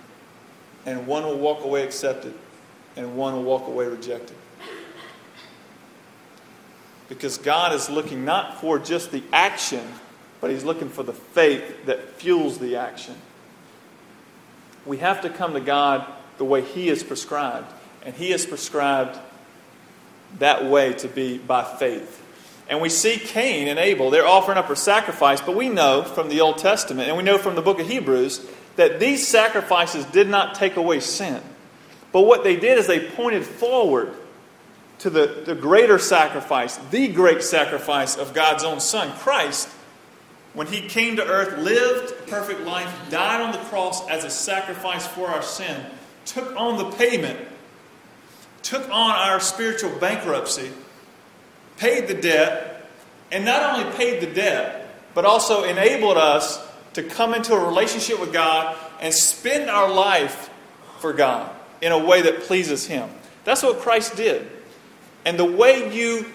and 0.84 1.06
one 1.06 1.24
will 1.24 1.38
walk 1.38 1.64
away 1.64 1.84
accepted 1.84 2.34
and 2.96 3.16
one 3.16 3.34
will 3.34 3.44
walk 3.44 3.68
away 3.68 3.86
rejected. 3.86 4.36
Because 7.08 7.38
God 7.38 7.72
is 7.72 7.88
looking 7.88 8.24
not 8.24 8.60
for 8.60 8.78
just 8.78 9.12
the 9.12 9.22
action, 9.32 9.86
but 10.40 10.50
He's 10.50 10.64
looking 10.64 10.88
for 10.88 11.02
the 11.02 11.12
faith 11.12 11.86
that 11.86 12.10
fuels 12.14 12.58
the 12.58 12.76
action 12.76 13.14
we 14.86 14.98
have 14.98 15.22
to 15.22 15.30
come 15.30 15.54
to 15.54 15.60
God 15.60 16.06
the 16.38 16.44
way 16.44 16.62
He 16.62 16.88
is 16.88 17.02
prescribed. 17.02 17.72
And 18.04 18.14
He 18.14 18.30
has 18.30 18.46
prescribed 18.46 19.18
that 20.38 20.64
way 20.64 20.94
to 20.94 21.08
be 21.08 21.38
by 21.38 21.64
faith. 21.64 22.20
And 22.68 22.80
we 22.80 22.88
see 22.88 23.16
Cain 23.18 23.68
and 23.68 23.78
Abel, 23.78 24.10
they're 24.10 24.26
offering 24.26 24.56
up 24.56 24.70
a 24.70 24.76
sacrifice, 24.76 25.40
but 25.40 25.56
we 25.56 25.68
know 25.68 26.02
from 26.02 26.28
the 26.28 26.40
Old 26.40 26.58
Testament, 26.58 27.08
and 27.08 27.16
we 27.16 27.22
know 27.22 27.38
from 27.38 27.54
the 27.54 27.62
book 27.62 27.80
of 27.80 27.88
Hebrews, 27.88 28.46
that 28.76 28.98
these 28.98 29.26
sacrifices 29.26 30.04
did 30.06 30.28
not 30.28 30.54
take 30.54 30.76
away 30.76 31.00
sin. 31.00 31.42
But 32.12 32.22
what 32.22 32.44
they 32.44 32.56
did 32.56 32.78
is 32.78 32.86
they 32.86 33.08
pointed 33.10 33.44
forward 33.44 34.14
to 35.00 35.10
the, 35.10 35.42
the 35.44 35.54
greater 35.54 35.98
sacrifice, 35.98 36.76
the 36.90 37.08
great 37.08 37.42
sacrifice 37.42 38.16
of 38.16 38.34
God's 38.34 38.64
own 38.64 38.80
Son, 38.80 39.10
Christ, 39.18 39.68
when 40.54 40.66
he 40.66 40.82
came 40.82 41.16
to 41.16 41.26
earth, 41.26 41.58
lived 41.58 42.12
a 42.12 42.30
perfect 42.30 42.60
life, 42.60 42.92
died 43.10 43.40
on 43.40 43.52
the 43.52 43.58
cross 43.58 44.06
as 44.08 44.24
a 44.24 44.30
sacrifice 44.30 45.06
for 45.06 45.28
our 45.28 45.42
sin, 45.42 45.84
took 46.26 46.54
on 46.56 46.76
the 46.76 46.90
payment, 46.96 47.38
took 48.62 48.84
on 48.90 49.10
our 49.10 49.40
spiritual 49.40 49.90
bankruptcy, 49.98 50.70
paid 51.78 52.06
the 52.06 52.14
debt, 52.14 52.86
and 53.30 53.44
not 53.44 53.74
only 53.74 53.90
paid 53.96 54.20
the 54.20 54.32
debt, 54.32 54.94
but 55.14 55.24
also 55.24 55.64
enabled 55.64 56.18
us 56.18 56.62
to 56.94 57.02
come 57.02 57.32
into 57.32 57.54
a 57.54 57.66
relationship 57.66 58.20
with 58.20 58.32
God 58.32 58.76
and 59.00 59.12
spend 59.14 59.70
our 59.70 59.90
life 59.90 60.50
for 60.98 61.14
God 61.14 61.50
in 61.80 61.92
a 61.92 61.98
way 61.98 62.22
that 62.22 62.42
pleases 62.42 62.86
Him. 62.86 63.08
That's 63.44 63.62
what 63.62 63.78
Christ 63.78 64.16
did. 64.16 64.48
And 65.24 65.38
the 65.38 65.44
way 65.44 65.94
you 65.94 66.26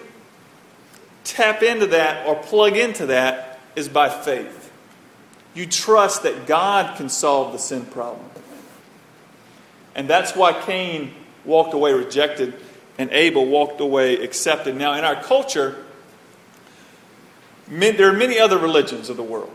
tap 1.24 1.62
into 1.62 1.86
that 1.86 2.26
or 2.26 2.34
plug 2.34 2.76
into 2.76 3.06
that 3.06 3.47
is 3.78 3.88
by 3.88 4.08
faith. 4.08 4.70
You 5.54 5.66
trust 5.66 6.24
that 6.24 6.46
God 6.46 6.96
can 6.96 7.08
solve 7.08 7.52
the 7.52 7.58
sin 7.58 7.86
problem. 7.86 8.24
And 9.94 10.08
that's 10.08 10.36
why 10.36 10.52
Cain 10.52 11.12
walked 11.44 11.72
away 11.72 11.92
rejected 11.92 12.54
and 12.98 13.10
Abel 13.12 13.46
walked 13.46 13.80
away 13.80 14.16
accepted. 14.22 14.76
Now, 14.76 14.94
in 14.94 15.04
our 15.04 15.22
culture, 15.22 15.76
there 17.68 18.08
are 18.08 18.12
many 18.12 18.38
other 18.38 18.58
religions 18.58 19.08
of 19.08 19.16
the 19.16 19.22
world. 19.22 19.50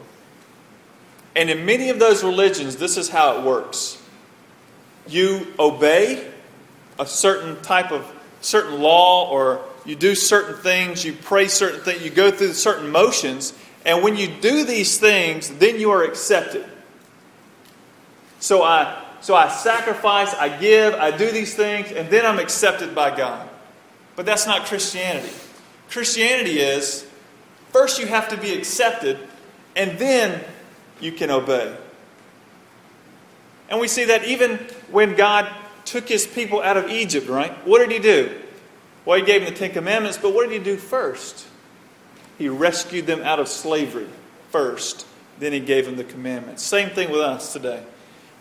And 1.36 1.50
in 1.50 1.66
many 1.66 1.90
of 1.90 2.00
those 2.00 2.24
religions, 2.24 2.78
this 2.78 2.98
is 2.98 3.10
how 3.10 3.38
it 3.38 3.44
works 3.44 4.00
you 5.08 5.54
obey 5.60 6.32
a 6.98 7.06
certain 7.06 7.62
type 7.62 7.92
of 7.92 8.10
certain 8.42 8.82
law 8.82 9.30
or 9.30 9.62
you 9.86 9.96
do 9.96 10.16
certain 10.16 10.56
things, 10.56 11.04
you 11.04 11.14
pray 11.14 11.48
certain 11.48 11.82
things, 11.82 12.04
you 12.04 12.10
go 12.10 12.32
through 12.32 12.54
certain 12.54 12.90
motions, 12.90 13.54
and 13.86 14.04
when 14.04 14.16
you 14.16 14.28
do 14.28 14.66
these 14.66 14.98
things, 14.98 15.50
then 15.50 15.80
you 15.80 15.92
are 15.92 16.04
accepted. 16.04 16.66
So 18.40 18.64
I 18.64 19.02
so 19.22 19.36
I 19.36 19.48
sacrifice, 19.48 20.34
I 20.34 20.50
give, 20.50 20.96
I 20.96 21.16
do 21.16 21.32
these 21.32 21.56
things, 21.56 21.92
and 21.94 22.10
then 22.10 22.26
I'm 22.26 22.40
accepted 22.40 22.94
by 22.94 23.16
God. 23.16 23.48
But 24.18 24.26
that's 24.26 24.46
not 24.46 24.66
Christianity. 24.66 25.34
Christianity 25.90 26.60
is 26.60 27.08
first 27.72 28.00
you 28.00 28.08
have 28.08 28.30
to 28.30 28.38
be 28.38 28.54
accepted, 28.54 29.18
and 29.76 29.98
then 29.98 30.44
you 31.00 31.14
can 31.14 31.32
obey. 31.32 31.76
And 33.70 33.80
we 33.80 33.88
see 33.88 34.06
that 34.06 34.26
even 34.26 34.58
when 34.92 35.16
God 35.16 35.50
took 35.86 36.08
his 36.08 36.28
people 36.28 36.62
out 36.62 36.78
of 36.78 36.90
Egypt, 36.90 37.28
right? 37.28 37.52
What 37.66 37.80
did 37.80 37.92
he 37.92 38.00
do? 38.00 38.42
Well, 39.06 39.18
he 39.18 39.26
gave 39.26 39.44
them 39.44 39.54
the 39.54 39.60
Ten 39.60 39.72
Commandments, 39.72 40.18
but 40.18 40.34
what 40.34 40.50
did 40.50 40.58
he 40.58 40.64
do 40.64 40.78
first? 40.78 41.48
He 42.38 42.50
rescued 42.50 43.06
them 43.06 43.22
out 43.22 43.40
of 43.40 43.48
slavery 43.48 44.10
first, 44.52 45.06
then 45.40 45.54
He 45.54 45.60
gave 45.60 45.86
them 45.86 45.96
the 45.96 46.04
commandments. 46.04 46.64
Same 46.64 46.90
thing 46.90 47.12
with 47.12 47.22
us 47.22 47.54
today. 47.54 47.84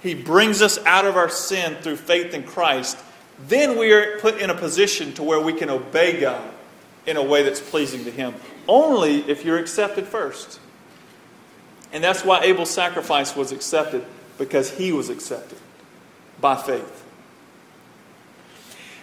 He 0.03 0.15
brings 0.15 0.63
us 0.63 0.79
out 0.85 1.05
of 1.05 1.17
our 1.17 1.29
sin 1.29 1.77
through 1.77 1.97
faith 1.97 2.35
in 2.35 2.43
Christ. 2.43 2.99
Then 3.47 3.79
we 3.79 3.93
are 3.93 4.19
put 4.19 4.39
in 4.39 4.51
a 4.51 4.55
position 4.55 5.13
to 5.15 5.23
where 5.23 5.41
we 5.41 5.53
can 5.53 5.71
obey 5.71 6.21
God 6.21 6.49
in 7.07 7.17
a 7.17 7.23
way 7.23 7.43
that's 7.43 7.61
pleasing 7.61 8.05
to 8.05 8.11
Him. 8.11 8.35
Only 8.67 9.19
if 9.29 9.45
you're 9.45 9.59
accepted 9.59 10.07
first. 10.07 10.61
And 11.93 12.03
that's 12.03 12.25
why 12.25 12.41
Abel's 12.43 12.71
sacrifice 12.71 13.37
was 13.37 13.53
accepted, 13.53 14.05
because 14.39 14.71
he 14.71 14.93
was 14.93 15.11
accepted 15.11 15.59
by 16.41 16.57
faith. 16.57 17.05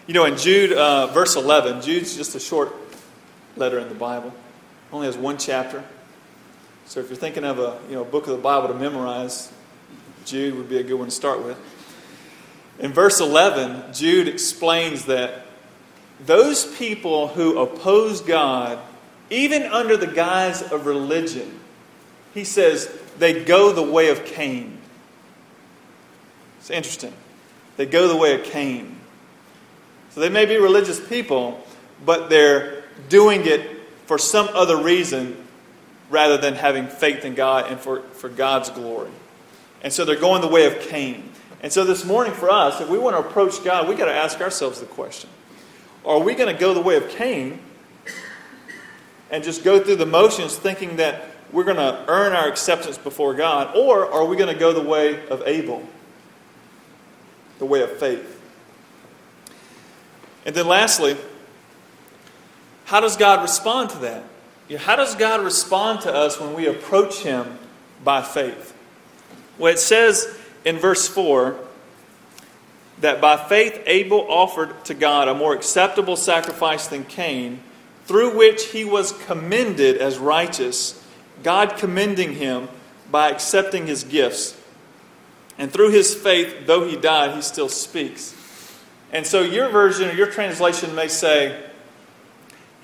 You 0.07 0.15
know, 0.15 0.25
in 0.25 0.37
Jude, 0.37 0.73
uh, 0.73 1.07
verse 1.07 1.35
11, 1.35 1.83
Jude's 1.83 2.17
just 2.17 2.33
a 2.35 2.39
short 2.39 2.73
letter 3.55 3.77
in 3.77 3.89
the 3.89 3.95
Bible, 3.95 4.33
only 4.91 5.07
has 5.07 5.17
one 5.17 5.37
chapter. 5.37 5.83
So 6.85 6.99
if 6.99 7.09
you're 7.09 7.17
thinking 7.17 7.43
of 7.43 7.59
a 7.59 7.79
you 7.87 7.95
know, 7.95 8.03
book 8.03 8.27
of 8.27 8.35
the 8.35 8.41
Bible 8.41 8.67
to 8.69 8.73
memorize, 8.73 9.51
Jude 10.25 10.55
would 10.55 10.69
be 10.69 10.77
a 10.77 10.83
good 10.83 10.95
one 10.95 11.07
to 11.07 11.13
start 11.13 11.43
with. 11.43 11.57
In 12.79 12.93
verse 12.93 13.19
11, 13.19 13.93
Jude 13.93 14.27
explains 14.27 15.05
that 15.05 15.45
those 16.25 16.65
people 16.77 17.27
who 17.27 17.59
oppose 17.59 18.21
God, 18.21 18.79
even 19.29 19.63
under 19.63 19.97
the 19.97 20.07
guise 20.07 20.61
of 20.61 20.85
religion, 20.85 21.59
he 22.33 22.43
says 22.43 22.89
they 23.17 23.43
go 23.43 23.71
the 23.71 23.83
way 23.83 24.09
of 24.09 24.25
Cain. 24.25 24.79
It's 26.59 26.69
interesting. 26.69 27.13
They 27.77 27.85
go 27.85 28.07
the 28.07 28.15
way 28.15 28.33
of 28.33 28.43
Cain. 28.43 28.99
So 30.09 30.21
they 30.21 30.29
may 30.29 30.45
be 30.45 30.57
religious 30.57 30.99
people, 30.99 31.65
but 32.05 32.29
they're 32.29 32.83
doing 33.09 33.45
it 33.45 33.78
for 34.09 34.17
some 34.17 34.49
other 34.55 34.75
reason 34.75 35.37
rather 36.09 36.35
than 36.35 36.55
having 36.55 36.87
faith 36.87 37.25
in 37.25 37.35
God 37.35 37.71
and 37.71 37.79
for, 37.79 38.01
for 38.01 38.27
God's 38.27 38.71
glory. 38.71 39.11
And 39.83 39.93
so 39.93 40.03
they're 40.03 40.15
going 40.15 40.41
the 40.41 40.47
way 40.47 40.65
of 40.65 40.79
Cain. 40.79 41.29
And 41.61 41.71
so 41.71 41.85
this 41.85 42.03
morning 42.03 42.33
for 42.33 42.51
us, 42.51 42.81
if 42.81 42.89
we 42.89 42.97
want 42.97 43.15
to 43.15 43.19
approach 43.19 43.63
God, 43.63 43.87
we've 43.87 43.99
got 43.99 44.05
to 44.05 44.15
ask 44.15 44.41
ourselves 44.41 44.79
the 44.79 44.87
question 44.87 45.29
Are 46.03 46.17
we 46.17 46.33
going 46.33 46.51
to 46.51 46.59
go 46.59 46.73
the 46.73 46.81
way 46.81 46.95
of 46.95 47.07
Cain 47.09 47.59
and 49.29 49.43
just 49.43 49.63
go 49.63 49.79
through 49.79 49.97
the 49.97 50.07
motions 50.07 50.57
thinking 50.57 50.95
that 50.95 51.25
we're 51.51 51.63
going 51.63 51.77
to 51.77 52.03
earn 52.07 52.33
our 52.33 52.47
acceptance 52.47 52.97
before 52.97 53.35
God? 53.35 53.77
Or 53.77 54.11
are 54.11 54.25
we 54.25 54.37
going 54.37 54.51
to 54.51 54.59
go 54.59 54.73
the 54.73 54.81
way 54.81 55.23
of 55.27 55.43
Abel, 55.45 55.87
the 57.59 57.65
way 57.67 57.83
of 57.83 57.91
faith? 57.99 58.41
And 60.47 60.55
then 60.55 60.67
lastly, 60.67 61.15
how 62.89 62.99
does 62.99 63.17
God 63.17 63.43
respond 63.43 63.91
to 63.91 63.99
that? 63.99 64.23
How 64.79 64.95
does 64.95 65.13
God 65.13 65.43
respond 65.43 66.01
to 66.01 66.11
us 66.11 66.39
when 66.39 66.55
we 66.55 66.65
approach 66.65 67.19
Him 67.19 67.59
by 68.03 68.23
faith? 68.23 68.75
Well, 69.59 69.71
it 69.71 69.77
says 69.77 70.35
in 70.65 70.79
verse 70.79 71.07
4 71.07 71.55
that 73.01 73.21
by 73.21 73.37
faith 73.37 73.83
Abel 73.85 74.25
offered 74.27 74.85
to 74.85 74.95
God 74.95 75.27
a 75.27 75.35
more 75.35 75.53
acceptable 75.53 76.15
sacrifice 76.15 76.87
than 76.87 77.03
Cain, 77.03 77.61
through 78.05 78.35
which 78.35 78.65
he 78.71 78.85
was 78.85 79.11
commended 79.27 79.97
as 79.97 80.17
righteous, 80.17 80.99
God 81.43 81.77
commending 81.77 82.33
him 82.33 82.69
by 83.11 83.29
accepting 83.29 83.85
his 83.85 84.03
gifts. 84.03 84.59
And 85.59 85.71
through 85.71 85.91
his 85.91 86.15
faith, 86.15 86.65
though 86.65 86.87
he 86.87 86.95
died, 86.95 87.35
he 87.35 87.43
still 87.43 87.69
speaks. 87.69 88.33
And 89.11 89.27
so 89.27 89.41
your 89.41 89.69
version 89.69 90.09
or 90.09 90.13
your 90.13 90.31
translation 90.31 90.95
may 90.95 91.07
say, 91.07 91.68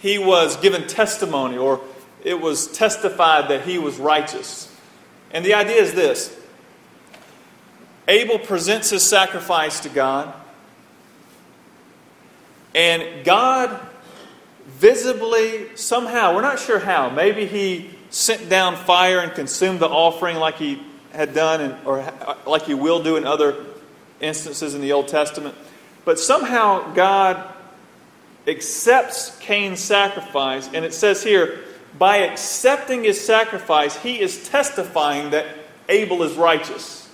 he 0.05 0.19
was 0.19 0.55
given 0.57 0.85
testimony 0.85 1.57
or 1.57 1.81
it 2.23 2.39
was 2.39 2.67
testified 2.67 3.49
that 3.49 3.63
he 3.63 3.79
was 3.79 3.97
righteous. 3.97 4.71
And 5.31 5.43
the 5.43 5.55
idea 5.55 5.81
is 5.81 5.95
this 5.95 6.39
Abel 8.07 8.37
presents 8.37 8.91
his 8.91 9.01
sacrifice 9.01 9.79
to 9.79 9.89
God, 9.89 10.31
and 12.75 13.25
God 13.25 13.79
visibly, 14.67 15.75
somehow, 15.75 16.35
we're 16.35 16.43
not 16.43 16.59
sure 16.59 16.77
how, 16.77 17.09
maybe 17.09 17.47
he 17.47 17.89
sent 18.11 18.47
down 18.47 18.75
fire 18.75 19.21
and 19.21 19.33
consumed 19.33 19.79
the 19.79 19.89
offering 19.89 20.37
like 20.37 20.57
he 20.57 20.83
had 21.13 21.33
done 21.33 21.61
and, 21.61 21.87
or 21.87 22.13
like 22.45 22.61
he 22.61 22.75
will 22.75 23.01
do 23.01 23.15
in 23.15 23.25
other 23.25 23.65
instances 24.19 24.75
in 24.75 24.81
the 24.81 24.91
Old 24.91 25.07
Testament. 25.07 25.55
But 26.05 26.19
somehow 26.19 26.93
God 26.93 27.54
accepts 28.47 29.37
Cain's 29.39 29.79
sacrifice, 29.79 30.69
and 30.73 30.85
it 30.85 30.93
says 30.93 31.23
here, 31.23 31.63
by 31.97 32.17
accepting 32.17 33.03
his 33.03 33.23
sacrifice, 33.23 33.95
he 33.97 34.19
is 34.19 34.49
testifying 34.49 35.31
that 35.31 35.45
Abel 35.87 36.23
is 36.23 36.33
righteous. 36.35 37.09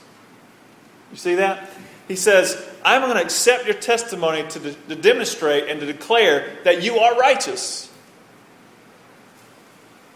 You 1.12 1.18
see 1.18 1.36
that? 1.36 1.70
He 2.08 2.16
says, 2.16 2.70
I'm 2.84 3.02
going 3.02 3.16
to 3.16 3.24
accept 3.24 3.66
your 3.66 3.76
testimony 3.76 4.48
to, 4.50 4.60
de- 4.60 4.74
to 4.74 4.96
demonstrate 4.96 5.70
and 5.70 5.80
to 5.80 5.86
declare 5.86 6.58
that 6.64 6.84
you 6.84 6.98
are 6.98 7.18
righteous. 7.18 7.92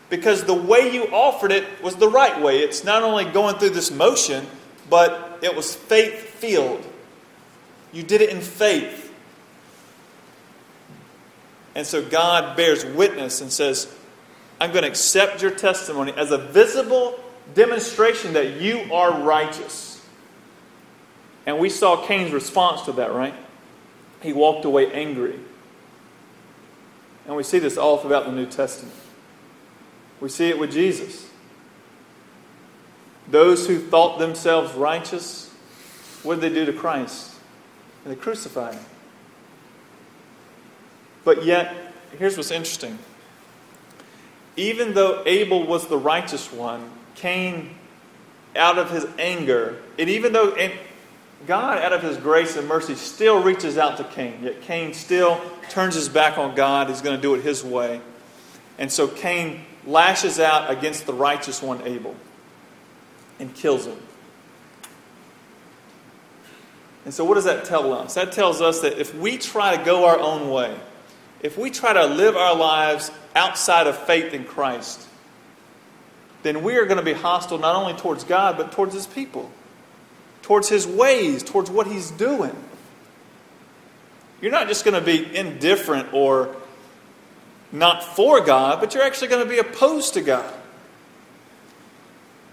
Because 0.09 0.43
the 0.43 0.53
way 0.53 0.93
you 0.93 1.05
offered 1.05 1.51
it 1.51 1.65
was 1.81 1.95
the 1.95 2.07
right 2.07 2.41
way. 2.41 2.59
It's 2.59 2.83
not 2.83 3.03
only 3.03 3.25
going 3.25 3.55
through 3.55 3.71
this 3.71 3.91
motion, 3.91 4.45
but 4.89 5.39
it 5.41 5.55
was 5.55 5.75
faith 5.75 6.29
filled. 6.35 6.85
You 7.91 8.03
did 8.03 8.21
it 8.21 8.29
in 8.29 8.41
faith. 8.41 9.04
And 11.75 11.85
so 11.85 12.03
God 12.03 12.55
bears 12.55 12.85
witness 12.85 13.41
and 13.41 13.51
says, 13.51 13.93
I'm 14.59 14.71
going 14.71 14.83
to 14.83 14.89
accept 14.89 15.41
your 15.41 15.51
testimony 15.51 16.13
as 16.13 16.31
a 16.31 16.37
visible 16.37 17.19
demonstration 17.53 18.33
that 18.33 18.61
you 18.61 18.91
are 18.93 19.21
righteous. 19.21 20.03
And 21.45 21.59
we 21.59 21.69
saw 21.69 22.05
Cain's 22.07 22.31
response 22.31 22.83
to 22.83 22.93
that, 22.93 23.13
right? 23.13 23.35
He 24.21 24.33
walked 24.33 24.65
away 24.65 24.91
angry. 24.91 25.37
And 27.27 27.35
we 27.35 27.43
see 27.43 27.59
this 27.59 27.77
all 27.77 27.97
throughout 27.97 28.25
the 28.25 28.31
New 28.31 28.45
Testament. 28.45 28.95
We 30.21 30.29
see 30.29 30.49
it 30.49 30.57
with 30.57 30.71
Jesus. 30.71 31.29
Those 33.27 33.67
who 33.67 33.79
thought 33.79 34.17
themselves 34.17 34.73
righteous, 34.73 35.51
what 36.23 36.39
did 36.39 36.51
they 36.51 36.55
do 36.55 36.65
to 36.65 36.73
Christ? 36.73 37.35
and 38.05 38.15
they 38.15 38.19
crucified 38.19 38.75
him. 38.75 38.85
But 41.25 41.43
yet, 41.43 41.75
here's 42.17 42.37
what's 42.37 42.51
interesting. 42.51 42.97
Even 44.55 44.93
though 44.93 45.21
Abel 45.25 45.67
was 45.67 45.87
the 45.87 45.97
righteous 45.97 46.53
one, 46.53 46.89
Cain, 47.15 47.75
out 48.55 48.77
of 48.77 48.89
his 48.89 49.05
anger, 49.19 49.77
and 49.99 50.09
even 50.09 50.31
though 50.31 50.53
and 50.53 50.71
God, 51.45 51.79
out 51.79 51.93
of 51.93 52.01
his 52.01 52.17
grace 52.17 52.55
and 52.55 52.67
mercy, 52.67 52.95
still 52.95 53.43
reaches 53.43 53.77
out 53.77 53.97
to 53.97 54.03
Cain, 54.05 54.39
yet 54.41 54.61
Cain 54.61 54.93
still 54.93 55.41
turns 55.69 55.95
his 55.95 56.07
back 56.07 56.37
on 56.37 56.55
God. 56.55 56.87
He's 56.87 57.01
going 57.01 57.15
to 57.15 57.21
do 57.21 57.35
it 57.35 57.43
his 57.43 57.63
way. 57.63 57.99
And 58.77 58.91
so 58.91 59.07
Cain 59.07 59.61
lashes 59.85 60.39
out 60.39 60.71
against 60.71 61.05
the 61.05 61.13
righteous 61.13 61.61
one, 61.61 61.81
Abel, 61.85 62.15
and 63.39 63.53
kills 63.53 63.85
him. 63.85 63.97
And 67.03 67.13
so, 67.13 67.23
what 67.23 67.35
does 67.35 67.43
that 67.43 67.65
tell 67.65 67.93
us? 67.93 68.15
That 68.15 68.31
tells 68.31 68.61
us 68.61 68.81
that 68.81 68.99
if 68.99 69.13
we 69.13 69.37
try 69.37 69.77
to 69.77 69.83
go 69.83 70.05
our 70.05 70.19
own 70.19 70.49
way, 70.49 70.75
if 71.41 71.57
we 71.57 71.69
try 71.69 71.93
to 71.93 72.05
live 72.05 72.35
our 72.35 72.55
lives 72.55 73.11
outside 73.35 73.87
of 73.87 73.97
faith 73.97 74.33
in 74.33 74.45
Christ, 74.45 75.07
then 76.43 76.63
we 76.63 76.75
are 76.77 76.85
going 76.85 76.97
to 76.97 77.03
be 77.03 77.13
hostile 77.13 77.57
not 77.57 77.75
only 77.75 77.93
towards 77.93 78.23
God, 78.23 78.57
but 78.57 78.71
towards 78.71 78.93
His 78.93 79.07
people, 79.07 79.49
towards 80.41 80.69
His 80.69 80.85
ways, 80.85 81.43
towards 81.43 81.69
what 81.69 81.87
He's 81.87 82.11
doing. 82.11 82.55
You're 84.41 84.51
not 84.51 84.67
just 84.67 84.85
going 84.85 84.93
to 84.93 85.05
be 85.05 85.35
indifferent 85.35 86.13
or 86.13 86.55
not 87.71 88.03
for 88.03 88.41
God, 88.41 88.79
but 88.79 88.93
you're 88.93 89.03
actually 89.03 89.29
going 89.29 89.43
to 89.43 89.49
be 89.49 89.57
opposed 89.57 90.13
to 90.13 90.21
God. 90.21 90.53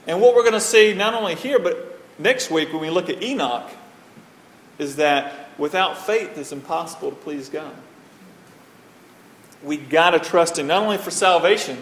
And 0.07 0.21
what 0.21 0.35
we're 0.35 0.43
going 0.43 0.55
to 0.55 0.61
see 0.61 0.95
not 0.95 1.15
only 1.15 1.35
here, 1.35 1.59
but 1.59 2.01
next 2.19 2.51
week 2.51 2.73
when 2.73 2.81
we 2.81 2.91
look 2.91 3.09
at 3.09 3.23
Enoch 3.23 3.71
is 4.79 4.97
that 4.97 5.51
without 5.59 5.99
faith, 5.99 6.37
it's 6.39 6.53
impossible 6.53 7.11
to 7.11 7.17
please 7.17 7.49
God. 7.49 7.75
We 9.65 9.77
got 9.77 10.11
to 10.11 10.19
trust 10.19 10.59
Him 10.59 10.67
not 10.67 10.83
only 10.83 10.99
for 10.99 11.11
salvation, 11.11 11.79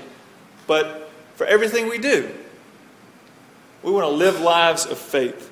but 0.67 1.11
for 1.35 1.47
everything 1.47 1.89
we 1.89 1.99
do. 1.99 2.31
We 3.83 3.91
want 3.91 4.05
to 4.05 4.11
live 4.11 4.41
lives 4.41 4.87
of 4.87 4.99
faith. 4.99 5.51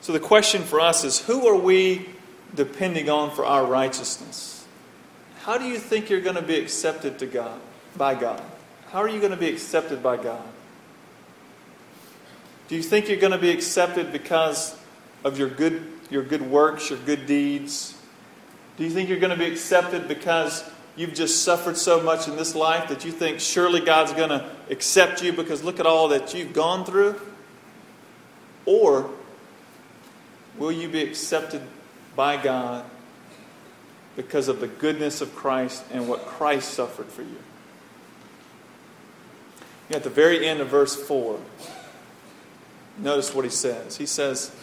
So 0.00 0.12
the 0.12 0.20
question 0.20 0.62
for 0.62 0.80
us 0.80 1.04
is 1.04 1.20
who 1.20 1.46
are 1.46 1.56
we 1.56 2.08
depending 2.54 3.10
on 3.10 3.30
for 3.30 3.44
our 3.44 3.64
righteousness? 3.64 4.66
How 5.42 5.58
do 5.58 5.66
you 5.66 5.78
think 5.78 6.10
you're 6.10 6.20
going 6.20 6.36
to 6.36 6.42
be 6.42 6.58
accepted 6.58 7.18
to 7.20 7.26
God 7.26 7.60
by 7.96 8.14
God? 8.14 8.42
How 8.90 9.00
are 9.00 9.08
you 9.08 9.18
going 9.18 9.32
to 9.32 9.36
be 9.36 9.48
accepted 9.48 10.02
by 10.02 10.16
God? 10.16 10.42
Do 12.68 12.76
you 12.76 12.82
think 12.82 13.08
you're 13.08 13.18
going 13.18 13.32
to 13.32 13.38
be 13.38 13.50
accepted 13.50 14.12
because 14.12 14.76
of 15.24 15.38
your 15.38 15.48
good, 15.48 15.82
your 16.10 16.22
good 16.22 16.42
works, 16.42 16.90
your 16.90 16.98
good 16.98 17.26
deeds? 17.26 17.97
Do 18.78 18.84
you 18.84 18.90
think 18.90 19.10
you're 19.10 19.18
going 19.18 19.36
to 19.36 19.38
be 19.38 19.50
accepted 19.50 20.08
because 20.08 20.64
you've 20.96 21.12
just 21.12 21.42
suffered 21.42 21.76
so 21.76 22.00
much 22.00 22.28
in 22.28 22.36
this 22.36 22.54
life 22.54 22.88
that 22.88 23.04
you 23.04 23.12
think 23.12 23.40
surely 23.40 23.80
God's 23.80 24.12
going 24.14 24.30
to 24.30 24.48
accept 24.70 25.22
you 25.22 25.32
because 25.32 25.62
look 25.62 25.78
at 25.80 25.86
all 25.86 26.08
that 26.08 26.32
you've 26.32 26.54
gone 26.54 26.86
through? 26.86 27.20
Or 28.64 29.10
will 30.56 30.72
you 30.72 30.88
be 30.88 31.02
accepted 31.02 31.60
by 32.16 32.42
God 32.42 32.84
because 34.16 34.48
of 34.48 34.60
the 34.60 34.68
goodness 34.68 35.20
of 35.20 35.34
Christ 35.34 35.84
and 35.92 36.08
what 36.08 36.24
Christ 36.24 36.72
suffered 36.72 37.06
for 37.06 37.22
you? 37.22 37.36
At 39.90 40.04
the 40.04 40.10
very 40.10 40.46
end 40.46 40.60
of 40.60 40.68
verse 40.68 40.96
4, 40.96 41.38
Notice 42.98 43.34
what 43.34 43.44
he 43.44 43.50
says. 43.50 43.96
He 43.96 44.06
says, 44.06 44.54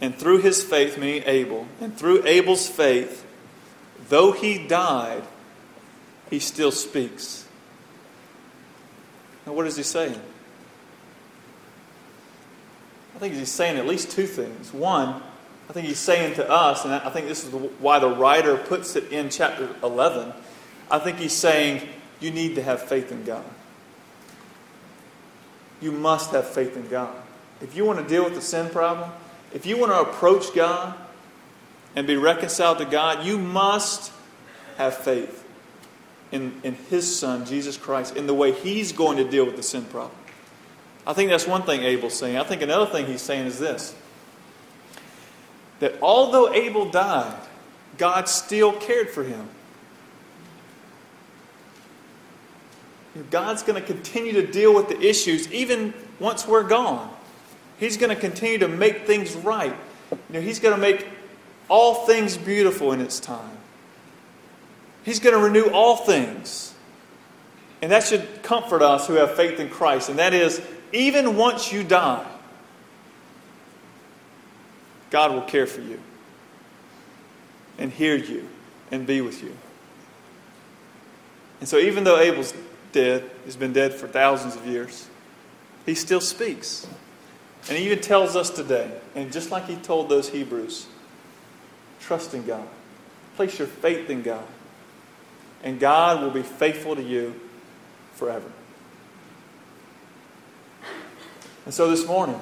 And 0.00 0.14
through 0.14 0.38
his 0.38 0.62
faith, 0.62 0.96
meaning 0.96 1.24
Abel, 1.26 1.66
and 1.80 1.96
through 1.96 2.24
Abel's 2.24 2.68
faith, 2.68 3.26
though 4.08 4.32
he 4.32 4.66
died, 4.66 5.24
he 6.30 6.38
still 6.38 6.70
speaks. 6.70 7.46
Now, 9.46 9.54
what 9.54 9.66
is 9.66 9.76
he 9.76 9.82
saying? 9.82 10.20
I 13.16 13.18
think 13.18 13.34
he's 13.34 13.50
saying 13.50 13.76
at 13.76 13.86
least 13.86 14.12
two 14.12 14.26
things. 14.26 14.72
One, 14.72 15.20
I 15.68 15.72
think 15.72 15.88
he's 15.88 15.98
saying 15.98 16.34
to 16.34 16.48
us, 16.48 16.84
and 16.84 16.94
I 16.94 17.10
think 17.10 17.26
this 17.26 17.44
is 17.44 17.52
why 17.80 17.98
the 17.98 18.08
writer 18.08 18.56
puts 18.56 18.94
it 18.94 19.10
in 19.10 19.28
chapter 19.28 19.68
11, 19.82 20.32
I 20.90 20.98
think 20.98 21.18
he's 21.18 21.32
saying 21.32 21.86
you 22.20 22.30
need 22.30 22.54
to 22.54 22.62
have 22.62 22.82
faith 22.82 23.10
in 23.10 23.24
God. 23.24 23.44
You 25.80 25.92
must 25.92 26.30
have 26.30 26.48
faith 26.48 26.76
in 26.76 26.88
God. 26.88 27.14
If 27.60 27.76
you 27.76 27.84
want 27.84 27.98
to 27.98 28.04
deal 28.06 28.24
with 28.24 28.34
the 28.34 28.40
sin 28.40 28.70
problem, 28.70 29.10
if 29.52 29.66
you 29.66 29.78
want 29.78 29.92
to 29.92 30.00
approach 30.00 30.54
God 30.54 30.94
and 31.96 32.06
be 32.06 32.16
reconciled 32.16 32.78
to 32.78 32.84
God, 32.84 33.24
you 33.24 33.38
must 33.38 34.12
have 34.76 34.96
faith 34.96 35.44
in, 36.30 36.60
in 36.62 36.74
His 36.74 37.18
Son, 37.18 37.46
Jesus 37.46 37.76
Christ, 37.76 38.16
in 38.16 38.26
the 38.26 38.34
way 38.34 38.52
He's 38.52 38.92
going 38.92 39.16
to 39.16 39.24
deal 39.28 39.46
with 39.46 39.56
the 39.56 39.62
sin 39.62 39.84
problem. 39.84 40.18
I 41.08 41.14
think 41.14 41.30
that's 41.30 41.46
one 41.46 41.62
thing 41.62 41.82
Abel's 41.84 42.12
saying. 42.12 42.36
I 42.36 42.44
think 42.44 42.60
another 42.60 42.84
thing 42.84 43.06
he's 43.06 43.22
saying 43.22 43.46
is 43.46 43.58
this 43.58 43.94
that 45.80 45.94
although 46.02 46.52
Abel 46.52 46.90
died, 46.90 47.40
God 47.96 48.28
still 48.28 48.72
cared 48.72 49.08
for 49.08 49.22
him. 49.22 49.48
God's 53.30 53.62
going 53.62 53.80
to 53.80 53.86
continue 53.86 54.32
to 54.32 54.46
deal 54.46 54.74
with 54.74 54.88
the 54.88 55.00
issues 55.00 55.50
even 55.50 55.94
once 56.20 56.46
we're 56.46 56.62
gone. 56.62 57.12
He's 57.78 57.96
going 57.96 58.14
to 58.14 58.20
continue 58.20 58.58
to 58.58 58.68
make 58.68 59.06
things 59.06 59.34
right. 59.34 59.74
You 60.10 60.18
know, 60.30 60.40
he's 60.40 60.58
going 60.58 60.74
to 60.74 60.80
make 60.80 61.06
all 61.68 62.06
things 62.06 62.36
beautiful 62.36 62.92
in 62.92 63.00
its 63.00 63.20
time. 63.20 63.56
He's 65.04 65.20
going 65.20 65.34
to 65.34 65.40
renew 65.40 65.70
all 65.70 65.96
things. 65.96 66.74
And 67.80 67.92
that 67.92 68.04
should 68.04 68.42
comfort 68.42 68.82
us 68.82 69.06
who 69.06 69.14
have 69.14 69.36
faith 69.36 69.60
in 69.60 69.68
Christ. 69.68 70.08
And 70.08 70.18
that 70.18 70.34
is, 70.34 70.60
even 70.92 71.36
once 71.36 71.72
you 71.72 71.84
die, 71.84 72.26
God 75.10 75.32
will 75.32 75.42
care 75.42 75.66
for 75.66 75.80
you 75.80 76.00
and 77.78 77.92
hear 77.92 78.16
you 78.16 78.48
and 78.90 79.06
be 79.06 79.20
with 79.20 79.42
you. 79.42 79.56
And 81.60 81.68
so, 81.68 81.78
even 81.78 82.04
though 82.04 82.18
Abel's 82.18 82.52
dead, 82.92 83.30
he's 83.44 83.56
been 83.56 83.72
dead 83.72 83.94
for 83.94 84.06
thousands 84.08 84.56
of 84.56 84.66
years, 84.66 85.08
he 85.86 85.94
still 85.94 86.20
speaks. 86.20 86.86
And 87.68 87.76
he 87.76 87.84
even 87.84 88.00
tells 88.00 88.34
us 88.34 88.48
today, 88.48 88.90
and 89.14 89.30
just 89.30 89.50
like 89.50 89.66
he 89.66 89.76
told 89.76 90.08
those 90.08 90.30
Hebrews, 90.30 90.86
trust 92.00 92.32
in 92.32 92.46
God. 92.46 92.66
Place 93.36 93.58
your 93.58 93.68
faith 93.68 94.08
in 94.08 94.22
God. 94.22 94.44
And 95.62 95.78
God 95.78 96.22
will 96.22 96.30
be 96.30 96.42
faithful 96.42 96.96
to 96.96 97.02
you 97.02 97.38
forever. 98.14 98.50
And 101.66 101.74
so 101.74 101.90
this 101.90 102.06
morning, 102.06 102.40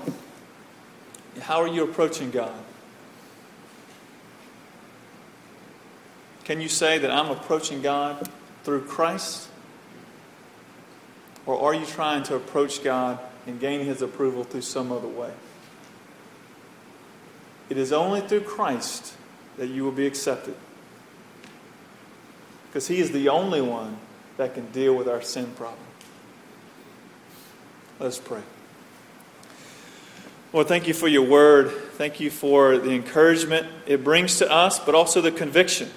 how 1.41 1.61
are 1.61 1.67
you 1.69 1.83
approaching 1.83 2.31
God? 2.31 2.55
Can 6.45 6.61
you 6.61 6.69
say 6.69 6.99
that 6.99 7.11
I'm 7.11 7.31
approaching 7.31 7.83
God 7.83 8.31
through 8.63 8.83
Christ? 8.83 9.49
Or 11.45 11.61
are 11.61 11.75
you 11.75 11.85
trying 11.85 12.23
to 12.25 12.37
approach 12.37 12.85
God 12.85 13.19
and 13.47 13.61
gain 13.61 13.85
His 13.85 14.03
approval 14.03 14.45
through 14.45 14.63
some 14.63 14.93
other 14.93 15.09
way? 15.09 15.33
It 17.69 17.79
is 17.79 17.93
only 17.93 18.21
through 18.21 18.43
Christ 18.43 19.15
that 19.57 19.69
you 19.69 19.85
will 19.85 19.93
be 19.93 20.07
accepted. 20.07 20.55
Because 22.69 22.89
He 22.89 22.99
is 22.99 23.13
the 23.13 23.29
only 23.29 23.61
one 23.61 23.99
that 24.37 24.55
can 24.55 24.71
deal 24.73 24.95
with 24.95 25.09
our 25.09 25.23
sin 25.23 25.53
problem. 25.57 25.81
Let's 27.99 28.19
pray. 28.19 28.43
Lord, 30.53 30.69
thank 30.69 30.87
you 30.87 30.95
for 30.95 31.09
your 31.09 31.27
word. 31.27 31.71
Thank 31.71 32.21
you 32.21 32.31
for 32.31 32.79
the 32.79 32.93
encouragement 32.93 33.67
it 33.87 34.05
brings 34.05 34.39
to 34.39 34.51
us, 34.51 34.79
but 34.79 34.95
also 34.95 35.21
the 35.21 35.33
conviction. 35.33 35.91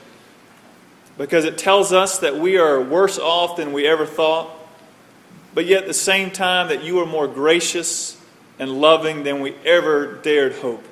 Because 1.18 1.46
it 1.46 1.58
tells 1.58 1.92
us 1.92 2.20
that 2.20 2.38
we 2.38 2.58
are 2.58 2.82
worse 2.82 3.20
off 3.20 3.58
than 3.58 3.74
we 3.74 3.86
ever 3.86 4.06
thought, 4.06 4.50
but 5.54 5.66
yet 5.66 5.82
at 5.82 5.88
the 5.88 5.94
same 5.94 6.32
time 6.32 6.70
that 6.70 6.84
you 6.84 7.00
are 7.00 7.06
more 7.06 7.28
gracious 7.28 8.20
and 8.60 8.70
loving 8.82 9.24
than 9.24 9.42
we 9.42 9.56
ever 9.66 10.16
dared 10.16 10.54
hope. 10.54 10.84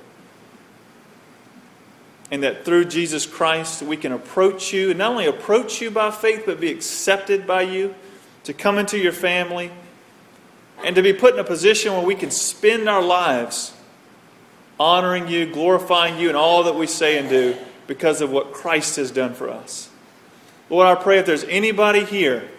And 2.32 2.44
that 2.44 2.66
through 2.66 2.86
Jesus 2.86 3.26
Christ 3.26 3.82
we 3.82 3.98
can 3.98 4.12
approach 4.12 4.74
you, 4.74 4.90
and 4.90 5.00
not 5.00 5.12
only 5.12 5.28
approach 5.28 5.82
you 5.82 5.92
by 5.92 6.12
faith, 6.12 6.44
but 6.46 6.60
be 6.60 6.72
accepted 6.72 7.48
by 7.48 7.62
you, 7.62 7.96
to 8.46 8.54
come 8.54 8.78
into 8.78 8.98
your 8.98 9.12
family 9.12 9.72
and 10.84 10.96
to 10.96 11.02
be 11.02 11.12
put 11.12 11.34
in 11.34 11.40
a 11.40 11.44
position 11.44 11.92
where 11.94 12.06
we 12.06 12.16
can 12.16 12.32
spend 12.32 12.88
our 12.88 13.02
lives 13.02 13.74
honoring 14.80 15.28
you, 15.28 15.46
glorifying 15.46 16.18
you 16.18 16.30
in 16.30 16.36
all 16.36 16.64
that 16.64 16.76
we 16.76 16.88
say 16.88 17.18
and 17.18 17.30
do 17.30 17.58
because 17.88 18.22
of 18.22 18.32
what 18.32 18.54
Christ 18.54 18.96
has 18.98 19.12
done 19.12 19.34
for 19.34 19.50
us. 19.50 19.90
Lord, 20.70 20.88
I 20.88 20.96
pray 20.96 21.20
if 21.20 21.26
there's 21.26 21.44
anybody 21.46 22.06
here 22.06 22.50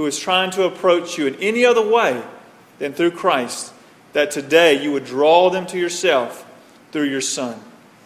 who 0.00 0.06
is 0.06 0.18
trying 0.18 0.50
to 0.50 0.62
approach 0.62 1.18
you 1.18 1.26
in 1.26 1.34
any 1.40 1.66
other 1.66 1.86
way 1.86 2.22
than 2.78 2.94
through 2.94 3.10
Christ, 3.10 3.70
that 4.14 4.30
today 4.30 4.82
you 4.82 4.92
would 4.92 5.04
draw 5.04 5.50
them 5.50 5.66
to 5.66 5.78
yourself 5.78 6.50
through 6.90 7.10
your 7.10 7.20
Son. 7.20 7.60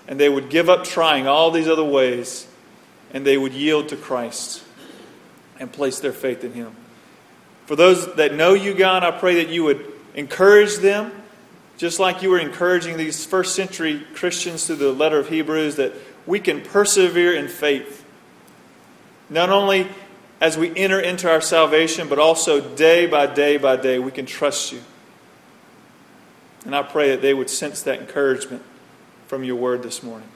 And 0.08 0.18
they 0.18 0.28
would 0.28 0.50
give 0.50 0.68
up 0.68 0.82
trying 0.82 1.28
all 1.28 1.52
these 1.52 1.68
other 1.68 1.84
ways 1.84 2.48
and 3.12 3.24
they 3.24 3.38
would 3.38 3.52
yield 3.52 3.90
to 3.90 3.96
Christ 3.96 4.64
and 5.60 5.72
place 5.72 6.00
their 6.00 6.12
faith 6.12 6.42
in 6.42 6.52
Him. 6.52 6.74
For 7.66 7.76
those 7.76 8.12
that 8.16 8.34
know 8.34 8.54
you, 8.54 8.74
God, 8.74 9.04
I 9.04 9.12
pray 9.12 9.44
that 9.44 9.50
you 9.50 9.62
would 9.62 9.86
encourage 10.16 10.78
them, 10.78 11.12
just 11.76 12.00
like 12.00 12.22
you 12.22 12.30
were 12.30 12.40
encouraging 12.40 12.96
these 12.96 13.24
first 13.24 13.54
century 13.54 14.04
Christians 14.16 14.66
through 14.66 14.76
the 14.76 14.90
letter 14.90 15.20
of 15.20 15.28
Hebrews, 15.28 15.76
that 15.76 15.92
we 16.26 16.40
can 16.40 16.60
persevere 16.60 17.34
in 17.34 17.46
faith. 17.46 18.04
Not 19.30 19.50
only 19.50 19.86
as 20.40 20.58
we 20.58 20.74
enter 20.76 21.00
into 21.00 21.30
our 21.30 21.40
salvation, 21.40 22.08
but 22.08 22.18
also 22.18 22.60
day 22.60 23.06
by 23.06 23.26
day 23.26 23.56
by 23.56 23.76
day, 23.76 23.98
we 23.98 24.10
can 24.10 24.26
trust 24.26 24.72
you. 24.72 24.80
And 26.64 26.74
I 26.74 26.82
pray 26.82 27.10
that 27.10 27.22
they 27.22 27.34
would 27.34 27.50
sense 27.50 27.82
that 27.82 28.00
encouragement 28.00 28.62
from 29.26 29.44
your 29.44 29.56
word 29.56 29.82
this 29.82 30.02
morning. 30.02 30.28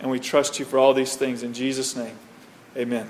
And 0.00 0.10
we 0.10 0.20
trust 0.20 0.58
you 0.58 0.64
for 0.64 0.78
all 0.78 0.94
these 0.94 1.16
things 1.16 1.42
in 1.42 1.54
Jesus' 1.54 1.96
name. 1.96 2.16
Amen. 2.76 3.08